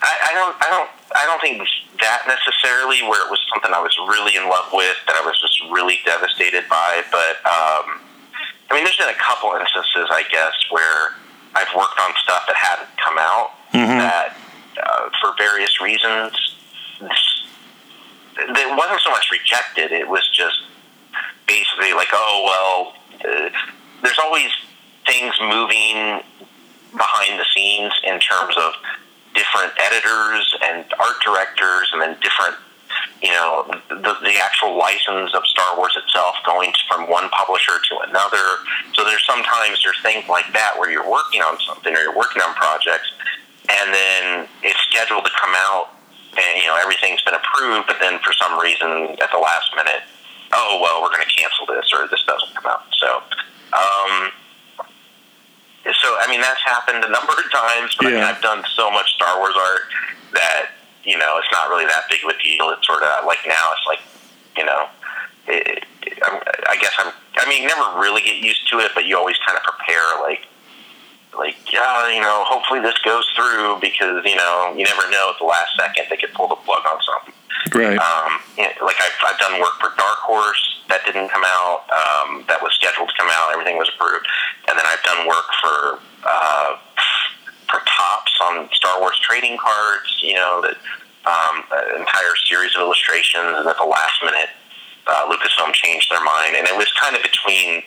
[0.02, 1.62] I, I don't, I don't, I don't think
[2.00, 5.40] that necessarily where it was something I was really in love with that I was
[5.40, 7.04] just really devastated by.
[7.12, 8.02] But um,
[8.70, 11.14] I mean, there's been a couple instances, I guess, where
[11.54, 14.38] I've worked on stuff that hadn't come out that,
[14.82, 16.34] uh, for various reasons,
[17.02, 19.92] it wasn't so much rejected.
[19.92, 20.64] It was just
[21.48, 23.50] basically like, oh well, uh,
[24.04, 24.50] there's always
[25.06, 26.22] things moving
[26.92, 28.74] behind the scenes in terms of
[29.34, 32.56] different editors and art directors, and then different,
[33.22, 38.00] you know, the, the actual license of Star Wars itself going from one publisher to
[38.10, 38.44] another.
[38.94, 42.42] So there's sometimes there's things like that where you're working on something or you're working
[42.42, 43.12] on projects,
[43.80, 45.90] and then it's scheduled to come out,
[46.38, 50.04] and you know everything's been approved, but then for some reason at the last minute
[50.54, 53.24] oh well we're going to cancel this or this doesn't come out so
[53.72, 54.32] um
[55.96, 58.28] so i mean that's happened a number of times but I mean, Yeah.
[58.36, 59.82] i've done so much star wars art
[60.34, 60.72] that
[61.04, 63.72] you know it's not really that big of a deal it's sort of like now
[63.72, 64.00] it's like
[64.58, 64.88] you know
[65.48, 68.92] it, it, I'm, i guess i'm i mean you never really get used to it
[68.94, 70.46] but you always kind of prepare like
[71.38, 75.40] like, yeah, you know, hopefully this goes through because you know you never know at
[75.40, 77.34] the last second they could pull the plug on something.
[77.74, 77.98] Right.
[77.98, 81.88] Um, you know, like I've, I've done work for Dark Horse that didn't come out.
[81.88, 83.54] Um, that was scheduled to come out.
[83.54, 84.28] Everything was approved,
[84.68, 86.76] and then I've done work for uh,
[87.72, 90.20] for Topps on Star Wars trading cards.
[90.22, 90.76] You know that
[91.24, 94.52] um, an entire series of illustrations, and at the last minute,
[95.08, 97.84] uh, Lucasfilm changed their mind, and it was kind of between.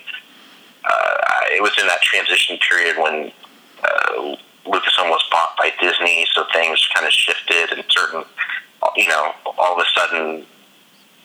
[0.84, 1.16] Uh,
[1.52, 3.32] it was in that transition period when
[3.82, 8.24] uh, Lucasfilm was bought by Disney, so things kind of shifted, and certain,
[8.96, 10.44] you know, all of a sudden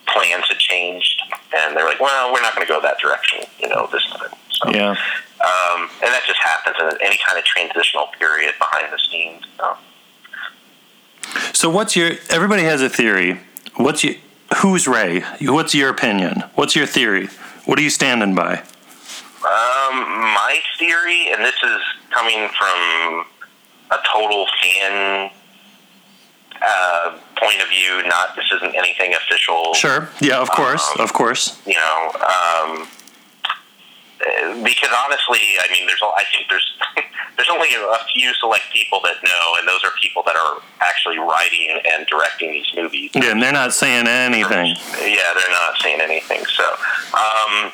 [0.08, 1.22] plans had changed,
[1.56, 4.32] and they're like, well, we're not going to go that direction, you know, this time.
[4.52, 4.92] So, yeah.
[4.92, 9.44] um, and that just happens in any kind of transitional period behind the scenes.
[9.58, 9.78] So.
[11.54, 12.12] So what's your?
[12.30, 13.40] Everybody has a theory.
[13.76, 14.16] What's your?
[14.62, 15.22] Who's Rey?
[15.42, 16.44] What's your opinion?
[16.56, 17.28] What's your theory?
[17.66, 18.64] What are you standing by?
[19.50, 19.96] Um,
[20.36, 21.82] my theory, and this is
[22.12, 23.26] coming from
[23.92, 25.32] a total fan
[26.62, 28.04] uh, point of view.
[28.08, 29.74] Not this isn't anything official.
[29.74, 30.10] Sure.
[30.22, 30.40] Yeah.
[30.40, 30.88] Of course.
[30.96, 31.60] Um, of course.
[31.66, 32.88] You know, um,
[34.22, 36.78] uh, because honestly, I mean, there's all- I think there's
[37.38, 41.18] there's only a few select people that know, and those are people that are actually
[41.18, 43.12] writing and directing these movies.
[43.16, 44.76] Yeah, and they're not saying anything.
[45.02, 46.46] Yeah, they're not saying anything.
[46.46, 46.64] So,
[47.14, 47.72] um,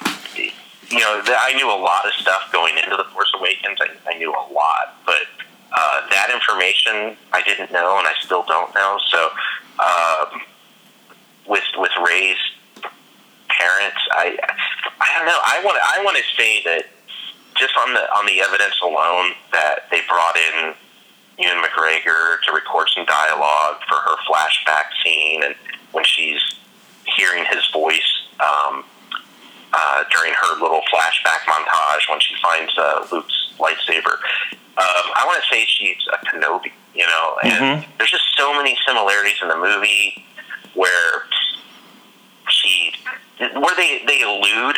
[0.90, 3.80] you know, th- I knew a lot of stuff going into The Force Awakens.
[3.82, 5.28] I, I knew a lot, but
[5.72, 9.00] uh, that information I didn't know, and I still don't know.
[9.10, 9.30] So,
[9.80, 10.42] um,
[11.48, 12.38] with with Rey's
[13.50, 14.38] parents, I
[15.02, 15.40] I don't know.
[15.44, 16.86] I want I want to say that
[17.56, 20.74] just on the on the evidence alone that they brought in
[21.40, 25.56] Ewan McGregor to record some dialogue for her flashback scene, and
[25.92, 26.42] when she's
[27.06, 28.84] hearing his voice um,
[29.76, 34.14] uh, during her little flashback montage when she finds uh, Luke's lightsaber.
[34.78, 38.78] Um, I want to say she's a Kenobi, you know, and there's just so many
[38.88, 40.26] similarities in the movie
[40.74, 41.24] where
[42.50, 42.94] she,
[43.40, 44.78] where they they allude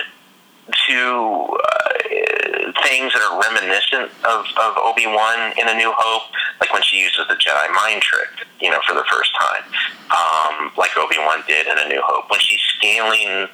[0.88, 6.30] to uh, things that are reminiscent of, of Obi Wan in A New Hope,
[6.60, 8.30] like when she uses the Jedi mind trick,
[8.60, 9.64] you know, for the first time,
[10.12, 12.30] um, like Obi Wan did in A New Hope.
[12.30, 13.48] When she's scaling,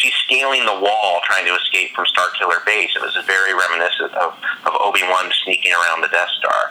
[0.00, 2.90] she's scaling the wall trying to escape from Starkiller Base.
[2.96, 4.32] It was very reminiscent of,
[4.64, 6.62] of Obi Wan sneaking around the Death Star.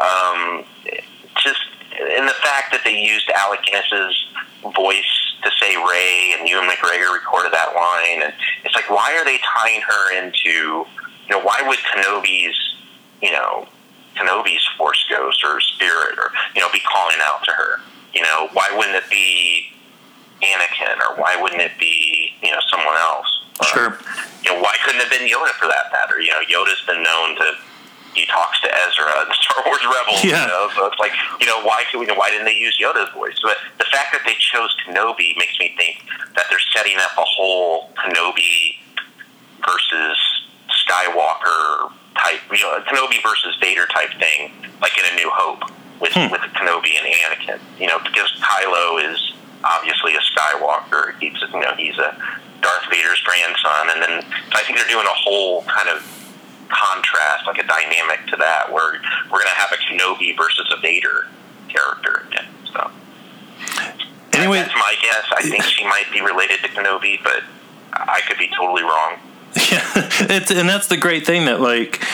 [0.00, 0.64] Um,
[1.36, 1.60] just
[2.16, 4.16] in the fact that they used Alec Guinness's
[4.74, 8.32] voice to say Rey and Ewan McGregor recorded that line, and
[8.64, 12.56] it's like, why are they tying her into, you know, why would Kenobi's,
[13.22, 13.68] you know,
[14.16, 17.80] Kenobi's Force Ghost or Spirit or you know be calling out to her?
[18.14, 19.70] You know, why wouldn't it be
[20.42, 23.26] Anakin or why wouldn't it be you know someone else?
[23.60, 23.98] Uh, Sure.
[24.44, 26.20] you know, why couldn't it have been Yoda for that matter?
[26.20, 27.54] You know, Yoda's been known to
[28.14, 30.24] he talks to Ezra in Star Wars Rebels.
[30.24, 30.42] Yeah.
[30.42, 33.10] You know, so it's like you know why could we, why didn't they use Yoda's
[33.14, 33.38] voice?
[33.42, 36.02] But the fact that they chose Kenobi makes me think
[36.36, 38.76] that they're setting up a whole Kenobi
[39.66, 40.18] versus
[40.86, 45.62] Skywalker type, you know, Kenobi versus Vader type thing, like in A New Hope
[46.00, 47.58] with with Kenobi and Anakin.
[47.80, 49.34] You know, because Kylo is
[49.64, 51.18] obviously a Skywalker.
[51.20, 52.16] He's you know he's a
[52.60, 56.02] Darth Vader's grandson, and then I think they're doing a whole kind of
[56.68, 59.00] contrast, like a dynamic to that, where
[59.30, 61.26] we're going to have a Kenobi versus a Vader
[61.68, 62.46] character again.
[62.72, 62.90] So
[64.38, 65.24] Anyway, that's my guess.
[65.32, 67.42] I think she might be related to Kenobi, but
[67.92, 69.18] I could be totally wrong.
[69.72, 69.82] Yeah,
[70.30, 72.04] it's and that's the great thing that like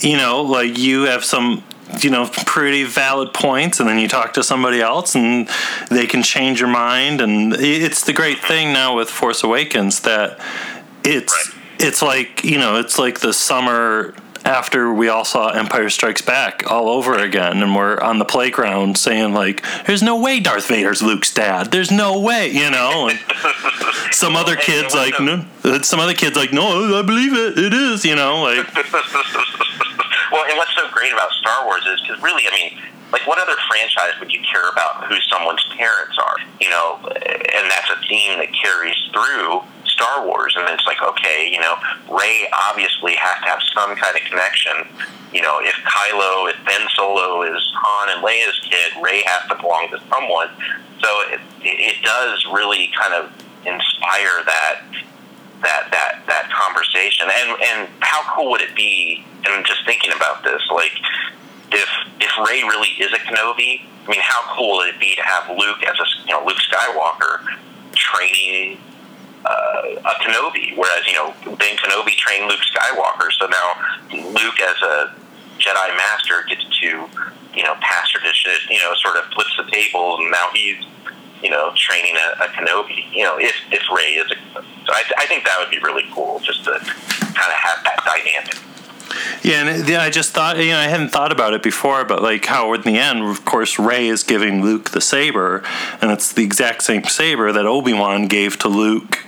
[0.00, 1.62] you know like you have some
[2.00, 5.48] you know pretty valid points and then you talk to somebody else and
[5.90, 10.38] they can change your mind and it's the great thing now with Force Awakens that
[11.04, 14.14] it's it's like you know it's like the summer
[14.44, 18.96] after we all saw Empire Strikes Back all over again and we're on the playground
[18.96, 21.70] saying like there's no way Darth Vader's Luke's dad.
[21.70, 23.18] There's no way you know and
[24.12, 25.44] some other kids like no
[25.82, 27.58] some other kids like no I believe it.
[27.58, 28.66] It is you know like
[30.32, 32.78] well, and what's so great about Star Wars is because really, I mean,
[33.12, 36.36] like what other franchise would you care about who someone's parents are?
[36.60, 40.54] You know, and that's a theme that carries through Star Wars.
[40.56, 41.76] And it's like, okay, you know,
[42.10, 44.86] Rey obviously has to have some kind of connection.
[45.32, 49.56] You know, if Kylo, if Ben Solo is Han and Leia's kid, Rey has to
[49.56, 50.48] belong to someone.
[51.00, 53.32] So it, it does really kind of
[53.66, 54.82] inspire that
[55.62, 57.28] that that that conversation.
[57.30, 60.92] And and how cool would it be and I'm just thinking about this like
[61.72, 61.88] if
[62.20, 65.48] if Rey really is a Kenobi I mean how cool would it be to have
[65.50, 67.44] Luke as a you know Luke Skywalker
[67.94, 68.78] training
[69.44, 74.80] uh, a Kenobi whereas you know Ben Kenobi trained Luke Skywalker so now Luke as
[74.82, 75.14] a
[75.58, 76.86] Jedi Master gets to,
[77.54, 80.84] you know, pass tradition, you know, sort of flips the tables, and now he's,
[81.42, 83.10] you know, training a, a Kenobi.
[83.12, 86.04] You know, if if Rey is, a, so I, I think that would be really
[86.12, 88.56] cool, just to kind of have that dynamic.
[89.42, 92.04] Yeah, and uh, yeah, I just thought, you know, I hadn't thought about it before,
[92.04, 95.62] but like how in the end, of course, Rey is giving Luke the saber,
[96.00, 99.24] and it's the exact same saber that Obi Wan gave to Luke.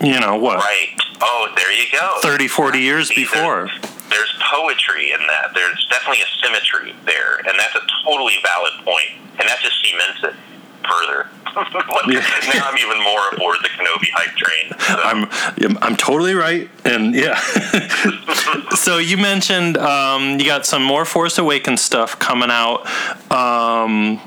[0.00, 0.58] You know what?
[0.58, 0.96] Right.
[1.20, 2.16] Oh, there you go.
[2.22, 3.66] 30, 40 years See, before.
[3.66, 5.50] There's, there's poetry in that.
[5.54, 10.24] There's definitely a symmetry there, and that's a totally valid point, and that just cements
[10.24, 10.34] it
[10.90, 11.28] further.
[11.54, 14.72] now I'm even more aboard the Kenobi hype train.
[14.78, 15.00] So.
[15.02, 17.38] I'm I'm totally right, and yeah.
[18.76, 22.86] so you mentioned um, you got some more Force Awakens stuff coming out.
[23.32, 24.20] Um,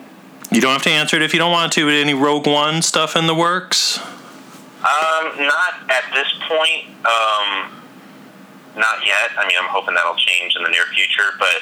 [0.52, 1.86] you don't have to answer it if you don't want to.
[1.86, 4.00] But any Rogue One stuff in the works?
[4.00, 6.88] Um, not at this point.
[7.06, 7.83] Um,
[8.76, 9.32] not yet.
[9.38, 11.30] I mean, I'm hoping that'll change in the near future.
[11.40, 11.58] But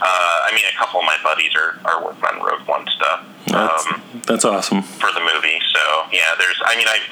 [0.00, 3.24] uh, I mean, a couple of my buddies are, are working on Rogue One stuff
[3.46, 4.82] That's, um, that's awesome.
[4.82, 5.60] for the movie.
[5.72, 5.80] So
[6.12, 6.58] yeah, there's.
[6.64, 7.08] I mean, I've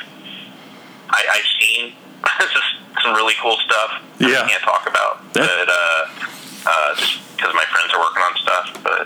[1.11, 1.92] I, I've seen
[2.40, 2.70] just
[3.03, 4.00] some really cool stuff.
[4.18, 4.42] that Yeah.
[4.44, 6.03] I can't talk about, That- but uh,
[6.70, 8.66] uh, just because my friends are working on stuff.
[8.82, 9.05] But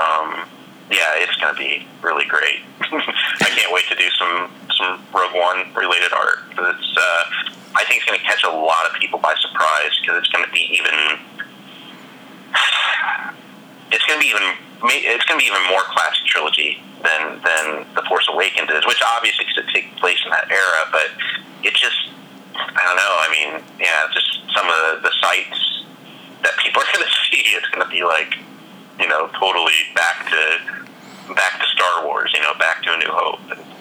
[0.00, 0.48] um,
[0.90, 2.60] yeah, it's going to be really great.
[2.80, 6.40] I can't wait to do some some Rogue One related art.
[6.52, 7.22] It's uh,
[7.74, 9.51] I think it's going to catch a lot of people by surprise
[10.02, 11.18] because it's going to be even.
[13.92, 14.42] It's going to be even.
[14.84, 19.00] It's going to be even more classic trilogy than than the Force Awakens is, which
[19.16, 20.90] obviously because it takes place in that era.
[20.90, 21.08] But
[21.62, 22.10] it just,
[22.54, 23.14] I don't know.
[23.22, 25.84] I mean, yeah, just some of the, the sights
[26.42, 27.54] that people are going to see.
[27.54, 28.34] It's going to be like,
[28.98, 32.32] you know, totally back to back to Star Wars.
[32.34, 33.40] You know, back to A New Hope.
[33.50, 33.71] And,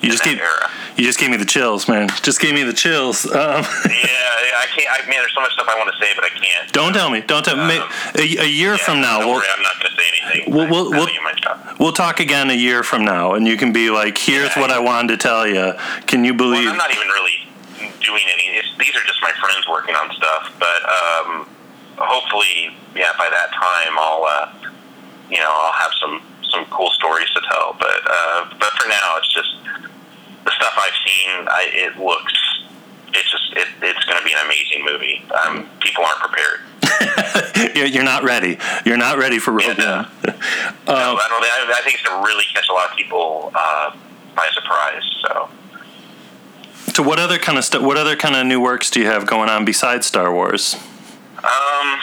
[0.00, 0.70] you just gave era.
[0.96, 2.08] you just gave me the chills, man.
[2.22, 3.24] Just gave me the chills.
[3.38, 4.88] Um, yeah, I can't.
[4.90, 6.72] I, man, there's so much stuff I want to say, but I can't.
[6.72, 7.20] don't tell me.
[7.22, 7.78] Don't tell me.
[8.16, 10.54] A, a year Yeah, from now, we'll worry, I'm not going to say anything.
[10.54, 11.78] We'll- we'll- we'll- you mentioned it.
[11.78, 14.60] we'll talk again a year from now, and you can be like, "Here's Yeah.
[14.60, 15.74] what I wanted to tell you."
[16.06, 16.68] Can you Well, believe?
[16.68, 17.46] I'm not even really
[18.00, 18.56] doing any.
[18.58, 20.50] It's, these are just my friends working on stuff.
[20.58, 21.48] But um,
[21.96, 24.70] hopefully, yeah, by that time, I'll uh,
[25.30, 27.76] you know I'll have some some cool stories to tell.
[27.78, 29.54] But uh, but for now, it's just
[30.48, 31.48] the stuff I've seen.
[31.48, 32.32] I, it looks.
[33.12, 35.22] It's just it, it's going to be an amazing movie.
[35.44, 36.60] Um, people aren't prepared.
[37.76, 38.58] You're you're not ready.
[38.84, 40.04] You're not ready for Rogue Yeah.
[40.04, 40.10] One.
[40.24, 41.42] no, I don't.
[41.42, 43.94] think- I, I think it's going to really catch a lot of people uh,
[44.34, 45.02] by surprise.
[45.22, 45.48] So.
[46.94, 47.82] So, what other kind of stuff?
[47.82, 50.74] What other kind of new works do you have going on besides Star Wars?
[50.74, 51.98] Um,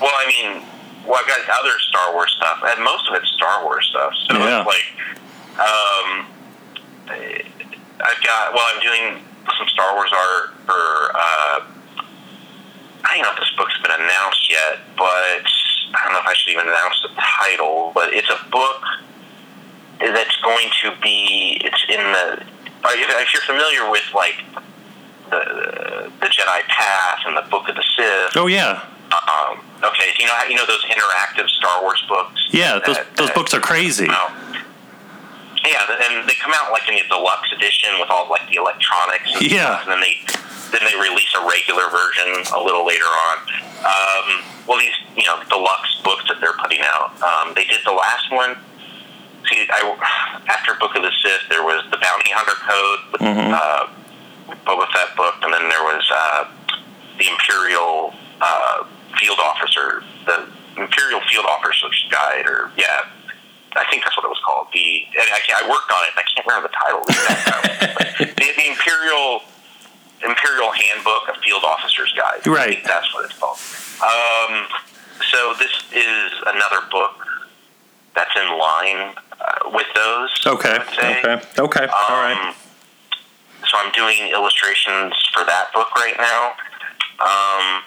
[0.00, 0.62] well, I mean,
[1.06, 4.12] well, I've got other Star Wars stuff, and most of it's Star Wars stuff.
[4.28, 4.64] So Yeah.
[4.66, 4.86] it's like,
[5.60, 6.26] um,
[8.00, 8.54] I've got.
[8.54, 9.22] Well, I'm doing
[9.58, 11.10] some Star Wars art for.
[11.14, 11.60] Uh,
[13.04, 15.44] I don't know if this book's been announced yet, but
[15.94, 17.92] I don't know if I should even announce the title.
[17.94, 18.82] But it's a book
[20.00, 21.58] that's going to be.
[21.64, 22.42] It's in the.
[22.86, 24.44] If, you're familiar with like
[25.30, 30.20] the the Jedi Path and the Book of the Sith, Oh yeah, um, okay, so
[30.20, 32.48] you know how you know those interactive Star Wars books?
[32.52, 32.80] yeah.
[32.86, 34.06] Those that- those that books are crazy.
[34.06, 34.30] come out?
[35.64, 39.32] Yeah, and they come out like in a deluxe edition with all like the electronics.
[39.34, 39.80] And Yeah.
[39.80, 40.20] stuff, and then they
[40.72, 43.38] then they release a regular version a little later on.
[43.84, 47.12] Um, well, these you know deluxe books that they're putting out.
[47.22, 48.56] Um, they did the last one.
[49.48, 53.52] See, I, after Book of the Sith, there was the Bounty Hunter Code, with, Mhm.
[53.52, 53.86] uh,
[54.66, 56.44] Boba Fett book, and then there was uh,
[57.18, 58.84] the Imperial uh,
[59.18, 60.46] Field Officer, the
[60.78, 63.04] Imperial Field Officer's Guide, or yeah,
[63.76, 64.68] I think that's what it was called.
[64.72, 66.10] The and I, I worked on it.
[66.14, 67.02] and I can't remember the title.
[68.14, 69.42] The, the Imperial
[70.24, 72.46] Imperial Handbook of Field Officers Guide.
[72.46, 72.78] Right.
[72.86, 73.58] that's what it's called.
[74.02, 74.66] Um,
[75.30, 77.26] so this is another book
[78.14, 80.30] that's in line uh, with those.
[80.46, 80.70] Okay.
[80.70, 81.18] I would say.
[81.18, 81.42] Okay.
[81.58, 81.86] Okay.
[81.86, 82.38] All right.
[82.48, 82.54] Um,
[83.68, 86.52] So I'm doing illustrations for that book right now.
[87.18, 87.82] Um,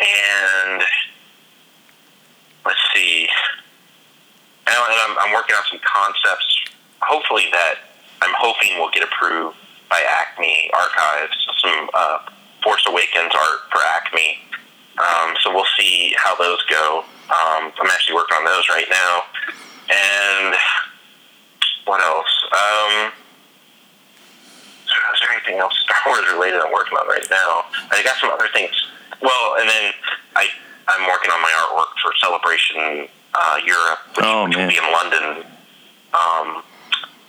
[0.00, 0.82] and
[2.64, 3.28] let's see.
[4.66, 6.64] And I'm, I'm working on some concepts,
[7.00, 7.76] hopefully that
[8.22, 9.56] I'm hoping will get approved
[9.88, 12.18] by Acme Archives, some uh,
[12.62, 14.38] Force Awakens art for Acme.
[14.98, 17.04] Um, so we'll see how those go.
[17.28, 19.22] Um, I'm actually working on those right now.
[19.90, 20.54] And
[21.84, 22.32] what else?
[22.50, 23.12] Um,
[24.86, 27.64] is there anything else Star Wars related I'm working on right now?
[27.90, 28.74] I got some other things.
[29.22, 29.92] Well, and then
[30.34, 30.48] I
[30.88, 33.08] I'm working on my artwork for Celebration
[33.40, 35.44] uh, Europe, which, Oh, which will be in London.
[36.14, 36.62] Um,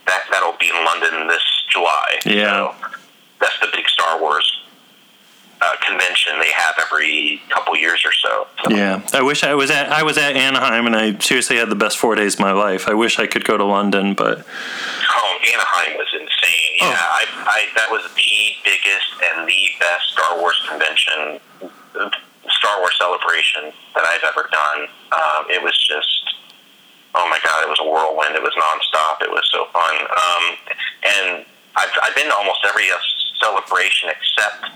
[0.05, 2.20] that that'll be in London this July.
[2.26, 2.74] Yeah.
[2.82, 2.89] So
[3.41, 4.62] that's the big Star Wars
[5.60, 8.47] uh, convention they have every couple years or so.
[8.64, 8.70] so.
[8.76, 11.76] Yeah, I wish I was at I was at Anaheim, and I seriously had the
[11.76, 12.88] best four days of my life.
[12.88, 14.45] I wish I could go to London, but
[15.10, 16.78] Oh, Anaheim was insane.
[16.80, 16.93] Yeah, Oh.
[16.93, 18.22] I, I that was the
[18.64, 21.39] biggest and the best Star Wars convention,
[22.58, 24.89] Star Wars celebration that I've ever done.
[25.14, 26.34] Um, it was just,
[27.16, 28.36] oh my god, it was a whirlwind.
[28.36, 29.22] It was nonstop.
[29.22, 29.95] It was so fun.
[30.10, 30.43] Um,
[31.05, 31.28] and
[31.78, 32.97] I've, I've been to almost every uh,
[33.39, 34.74] celebration except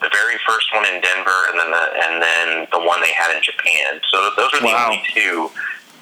[0.00, 3.34] the very first one in Denver, and then the and then the one they had
[3.34, 4.00] in Japan.
[4.10, 4.90] So those are the Wow.
[4.92, 5.50] only two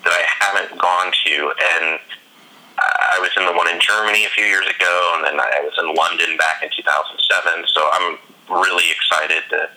[0.04, 1.98] that I haven't gone to, and.
[2.82, 5.76] I was in the one in Germany a few years ago, and then I was
[5.78, 7.64] in London back in 2007.
[7.68, 8.18] So I'm
[8.48, 9.68] really excited to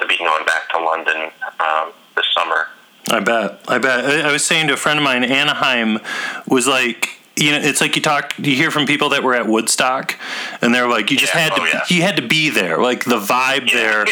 [0.00, 1.30] to be going back to London
[1.60, 2.66] um, this summer.
[3.10, 3.60] I bet.
[3.68, 4.04] I bet.
[4.04, 5.98] I, I was saying to a friend of mine, Anaheim
[6.46, 7.16] was like.
[7.36, 10.14] You know, it's like you talk, you hear from people that were at Woodstock,
[10.60, 11.80] and they're like, you just Yeah, had to, oh, yeah.
[11.88, 12.76] you had to be there.
[12.82, 14.04] Like the vibe there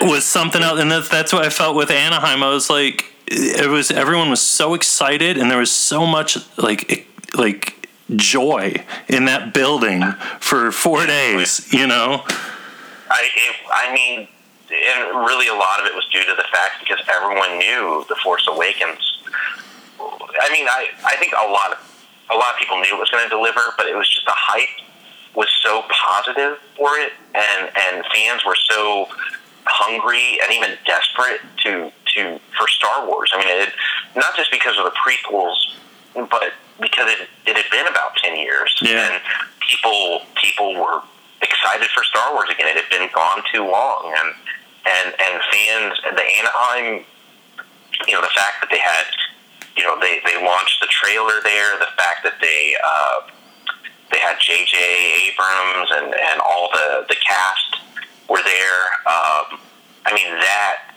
[0.06, 2.42] was something else, and that's that's what I felt with Anaheim.
[2.42, 7.06] I was like, it was everyone was so excited, and there was so much like
[7.38, 10.02] like joy in that building
[10.40, 11.72] for four days.
[11.72, 12.24] You know,
[13.08, 14.28] I it, I mean,
[14.70, 18.16] and really a lot of it was due to the fact because everyone knew the
[18.22, 19.22] Force Awakens.
[20.00, 21.78] I mean, I I think a lot of
[22.30, 24.32] a lot of people knew it was going to deliver, but it was just the
[24.34, 24.68] hype
[25.34, 29.06] was so positive for it, and and fans were so
[29.66, 33.30] hungry and even desperate to to for Star Wars.
[33.34, 33.72] I mean, it,
[34.16, 35.58] not just because of the prequels,
[36.14, 39.10] but because it it had been about ten years, Yeah.
[39.12, 39.22] and
[39.68, 41.02] people people were
[41.42, 42.68] excited for Star Wars again.
[42.68, 44.34] It had been gone too long, and
[44.86, 47.04] and and fans, and the Anaheim,
[48.06, 49.06] you know, the fact that they had,
[49.76, 52.76] you know, they they launched the trailer there, the fact that they.
[52.84, 53.30] Uh,
[54.10, 54.76] they had J.J.
[55.30, 57.76] Abrams and, and all the, the cast
[58.28, 58.82] were there.
[59.06, 59.60] Um,
[60.04, 60.94] I mean that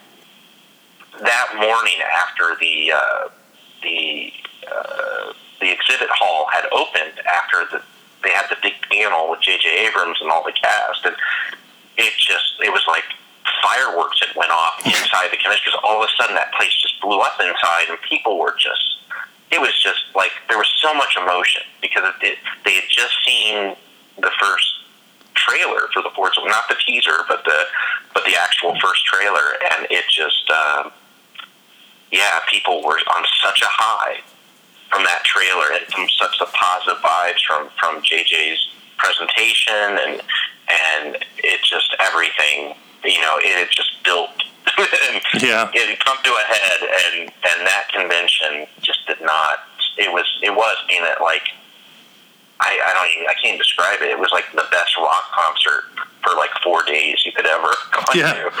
[1.20, 3.28] that morning after the uh,
[3.82, 4.32] the
[4.66, 7.82] uh, the exhibit hall had opened, after the
[8.22, 9.86] they had the big panel with J.J.
[9.86, 11.14] Abrams and all the cast, and
[11.98, 13.04] it just it was like
[13.62, 17.20] fireworks that went off inside the because all of a sudden that place just blew
[17.20, 18.98] up inside and people were just
[19.50, 23.76] it was just like there was so much emotion because it, they had just seen
[24.18, 24.66] the first
[25.34, 27.64] trailer for the Force, not the teaser, but the
[28.14, 30.92] but the actual first trailer, and it just um,
[32.10, 34.20] yeah, people were on such a high
[34.90, 40.22] from that trailer and from such the positive vibes from from JJ's presentation and
[40.68, 42.74] and it just everything
[43.04, 44.30] you know it had just built
[44.78, 45.70] and Yeah.
[45.74, 49.60] it had come to a head and and that convention just did not
[49.98, 51.48] it was it was being at like
[52.60, 54.10] I, I don't even, I can't describe it.
[54.10, 55.84] It was like the best rock concert
[56.22, 57.68] for like four days you could ever
[58.14, 58.32] Yeah.
[58.32, 58.52] to.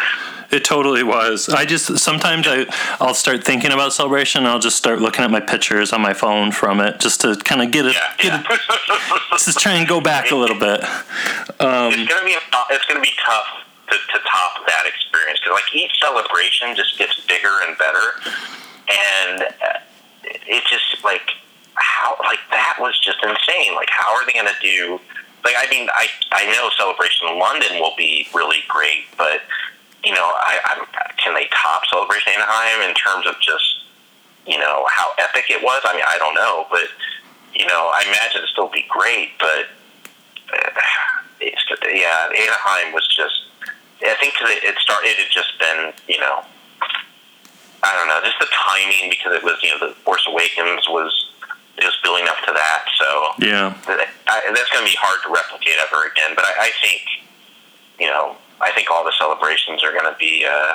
[0.56, 1.48] It totally was.
[1.48, 2.66] I just sometimes I
[3.00, 4.40] I'll start thinking about celebration.
[4.42, 7.36] And I'll just start looking at my pictures on my phone from it, just to
[7.36, 8.54] kind of get it, Yeah, get yeah.
[8.56, 10.82] it, just try and go back a little bit.
[11.60, 12.36] Um, it's gonna be
[12.70, 13.46] it's gonna be tough
[13.94, 18.18] to, to top that experience because like each celebration just gets bigger and better,
[18.90, 19.78] and uh,
[20.24, 21.30] it just like
[21.74, 23.74] how like that was just insane.
[23.74, 25.00] Like how are they gonna do?
[25.44, 29.42] Like I mean I I know Celebration London will be really great, but
[30.02, 30.86] you know I, I'm
[31.16, 33.86] can they top Celebration Anaheim in terms of just
[34.46, 35.82] you know how epic it was?
[35.84, 36.88] I mean I don't know, but
[37.54, 39.70] you know I imagine it'll still be great, but
[41.40, 43.42] it's, yeah, Anaheim was just.
[44.04, 45.08] I think 'cause it, it started.
[45.10, 46.44] It had just been, you know,
[47.82, 51.12] I don't know, just the timing because it was, you know, the Force Awakens was
[51.76, 52.84] it was building up to that.
[52.98, 53.06] So
[53.38, 53.74] yeah,
[54.28, 56.32] I, that's going to be hard to replicate ever again.
[56.34, 57.02] But I, I think,
[57.98, 60.46] you know, I think all the celebrations are going to be.
[60.48, 60.74] Uh,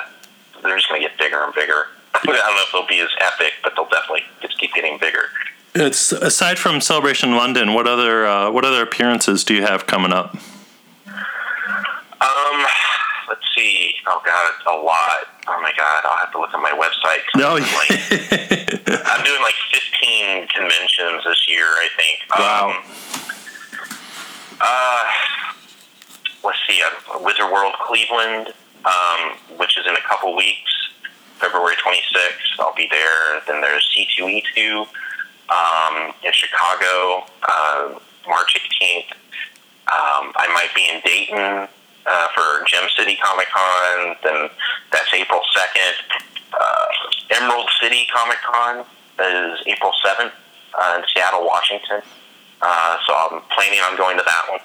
[0.62, 1.86] they're just going to get bigger and bigger.
[2.14, 5.30] I don't know if they'll be as epic, but they'll definitely just keep getting bigger.
[5.74, 7.72] it's aside from Celebration London.
[7.74, 10.36] What other uh, what other appearances do you have coming up?
[12.20, 12.66] Um,
[13.30, 13.94] let's see.
[14.06, 15.30] Oh god, it's a lot.
[15.46, 17.22] Oh my god, I'll have to look at my website.
[17.36, 21.64] No, I'm, like, I'm doing like 15 conventions this year.
[21.64, 22.18] I think.
[22.36, 22.70] Wow.
[22.70, 22.82] Um,
[24.60, 25.04] uh,
[26.44, 26.82] let's see.
[26.82, 28.52] Uh, Wizard World Cleveland,
[28.84, 30.90] um, which is in a couple weeks,
[31.38, 32.58] February 26th.
[32.58, 33.40] I'll be there.
[33.46, 34.86] Then there's C2E2
[35.48, 39.12] um, in Chicago, uh, March 18th.
[39.90, 41.68] Um, I might be in Dayton
[42.06, 44.16] uh, for Gem City Comic Con.
[44.22, 44.50] Then
[44.92, 45.94] that's April 2nd.
[46.52, 46.86] Uh,
[47.30, 48.84] Emerald City Comic Con
[49.20, 50.32] is April 7th
[50.74, 52.02] uh, in Seattle, Washington.
[52.62, 54.60] Uh, so I'm planning on going to that one.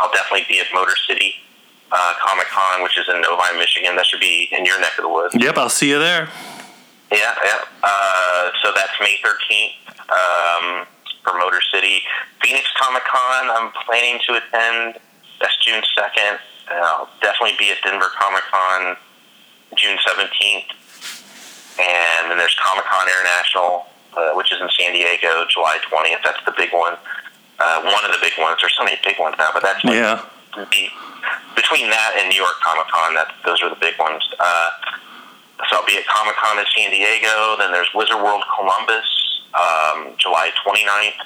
[0.00, 1.34] I'll definitely be at Motor City
[1.92, 3.96] uh, Comic Con, which is in Novi, Michigan.
[3.96, 5.34] That should be in your neck of the woods.
[5.34, 6.28] Yep, I'll see you there.
[7.12, 7.60] Yeah, yeah.
[7.82, 9.70] Uh, so that's May 13th
[10.10, 10.86] um,
[11.22, 12.00] for Motor City.
[12.42, 14.98] Phoenix Comic Con, I'm planning to attend.
[15.40, 16.38] That's June 2nd.
[16.70, 18.96] And I'll definitely be at Denver Comic Con
[19.76, 20.70] June 17th.
[21.78, 26.22] And then there's Comic Con International, uh, which is in San Diego, July 20th.
[26.24, 26.94] That's the big one.
[27.58, 28.58] Uh, one of the big ones.
[28.60, 30.20] There's so many big ones now, but that's like Yeah.
[30.70, 30.90] be,
[31.54, 34.22] between that and New York Comic Con, that those are the big ones.
[34.40, 34.70] Uh,
[35.70, 37.56] so I'll be at Comic Con in San Diego.
[37.58, 39.06] Then there's Wizard World Columbus,
[39.54, 41.20] um, July 29th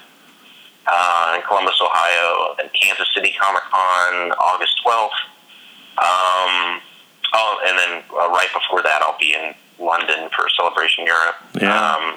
[0.87, 5.21] uh, in Columbus, Ohio, and Kansas City Comic Con, August 12th.
[5.99, 6.81] Um,
[7.35, 11.73] oh, and then uh, right before that, I'll be in London for Celebration Europe Yeah.
[11.75, 12.17] um,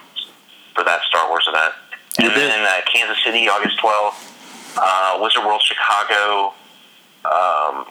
[0.75, 1.73] for that Star Wars event.
[2.17, 4.29] And You did- then uh, Kansas City, August 12th.
[4.75, 6.53] Uh, Wizard World Chicago,
[7.25, 7.85] um,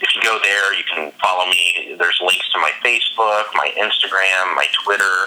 [0.00, 1.96] if you go there, you can follow me.
[1.98, 5.26] There's links to my Facebook, my Instagram, my Twitter.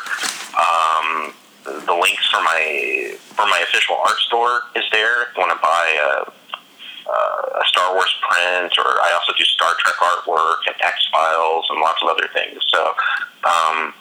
[0.56, 1.34] Um,
[1.66, 5.24] the links for my for my official art store is there.
[5.24, 9.74] If you want to buy a, a Star Wars print, or I also do Star
[9.80, 12.62] Trek artwork and X Files and lots of other things.
[12.70, 12.94] So
[13.44, 13.94] um,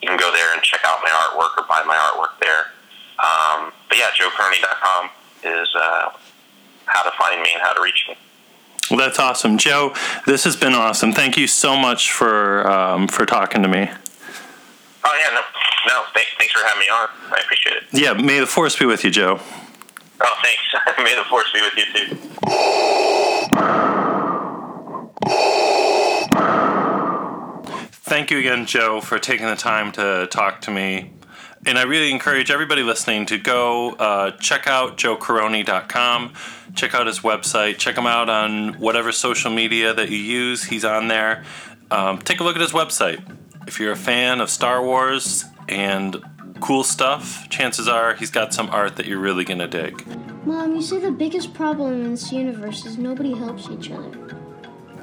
[0.00, 2.72] you can go there and check out my artwork or buy my artwork there.
[3.20, 5.10] Um, but yeah, joecorroney.com
[5.44, 6.10] is uh,
[6.86, 8.16] how to find me and how to reach me.
[8.90, 9.94] Well, that's awesome, Joe.
[10.26, 11.12] This has been awesome.
[11.12, 13.88] Thank you so much for um, for talking to me.
[15.04, 15.40] Oh yeah, no,
[15.88, 16.04] no.
[16.14, 17.08] Thanks, thanks for having me on.
[17.32, 17.84] I appreciate it.
[17.92, 19.40] Yeah, may the force be with you, Joe.
[20.24, 20.62] Oh, thanks.
[21.02, 23.22] May the force be with you too.
[27.90, 31.12] Thank you again, Joe, for taking the time to talk to me.
[31.64, 36.34] And I really encourage everybody listening to go uh, check out joecorroney.com.
[36.74, 37.78] Check out his website.
[37.78, 40.64] Check him out on whatever social media that you use.
[40.64, 41.44] He's on there.
[41.90, 43.22] Um, take a look at his website.
[43.66, 46.16] If you're a fan of Star Wars and
[46.60, 50.06] cool stuff, chances are he's got some art that you're really going to dig.
[50.44, 54.36] Mom, you say the biggest problem in this universe is nobody helps each other.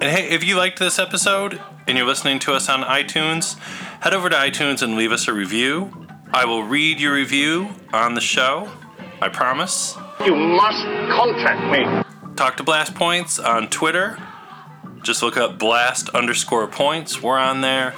[0.02, 3.58] And hey, if you liked this episode and you're listening to us on iTunes,
[4.02, 6.08] head over to iTunes and leave us a review.
[6.32, 8.72] I will read your review on the show.
[9.22, 9.98] I promise.
[10.26, 12.36] You must contact me.
[12.36, 14.18] Talk to Blast Points on Twitter.
[15.04, 17.22] Just look up Blast underscore points.
[17.22, 17.94] We're on there.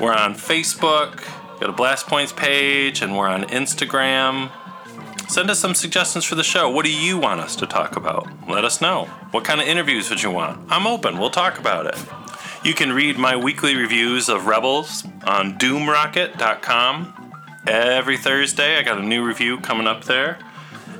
[0.00, 1.22] We're on Facebook.
[1.60, 4.50] Got a Blast Points page, and we're on Instagram.
[5.28, 6.70] Send us some suggestions for the show.
[6.70, 8.26] What do you want us to talk about?
[8.48, 9.04] Let us know.
[9.30, 10.58] What kind of interviews would you want?
[10.70, 11.18] I'm open.
[11.18, 11.96] We'll talk about it.
[12.64, 17.34] You can read my weekly reviews of Rebels on doomrocket.com.
[17.66, 20.38] Every Thursday, I got a new review coming up there.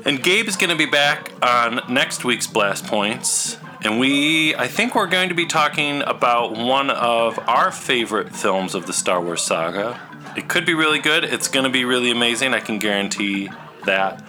[0.05, 3.57] And Gabe is going to be back on next week's Blast Points.
[3.83, 8.75] And we, I think we're going to be talking about one of our favorite films
[8.75, 9.99] of the Star Wars saga.
[10.37, 11.23] It could be really good.
[11.23, 12.53] It's going to be really amazing.
[12.53, 13.49] I can guarantee
[13.85, 14.23] that.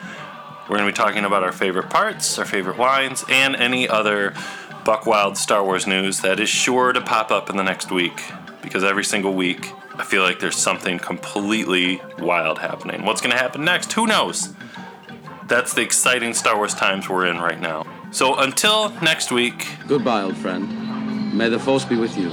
[0.63, 4.33] We're going to be talking about our favorite parts, our favorite lines, and any other
[4.87, 8.23] Buck Wild Star Wars news that is sure to pop up in the next week.
[8.63, 13.05] Because every single week, I feel like there's something completely wild happening.
[13.05, 13.93] What's going to happen next?
[13.93, 14.55] Who knows?
[15.47, 17.85] That's the exciting Star Wars times we're in right now.
[18.13, 21.33] So until next week, Goodbye, old friend.
[21.37, 22.31] May the force be with you.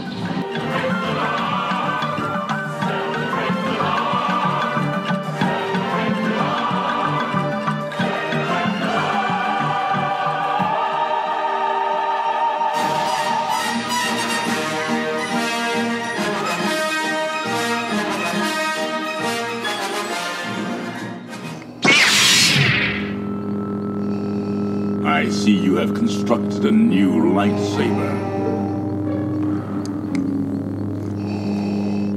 [25.20, 28.12] I see you have constructed a new lightsaber.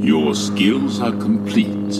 [0.00, 1.98] Your skills are complete.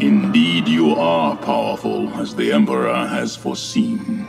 [0.00, 4.26] Indeed, you are powerful, as the Emperor has foreseen.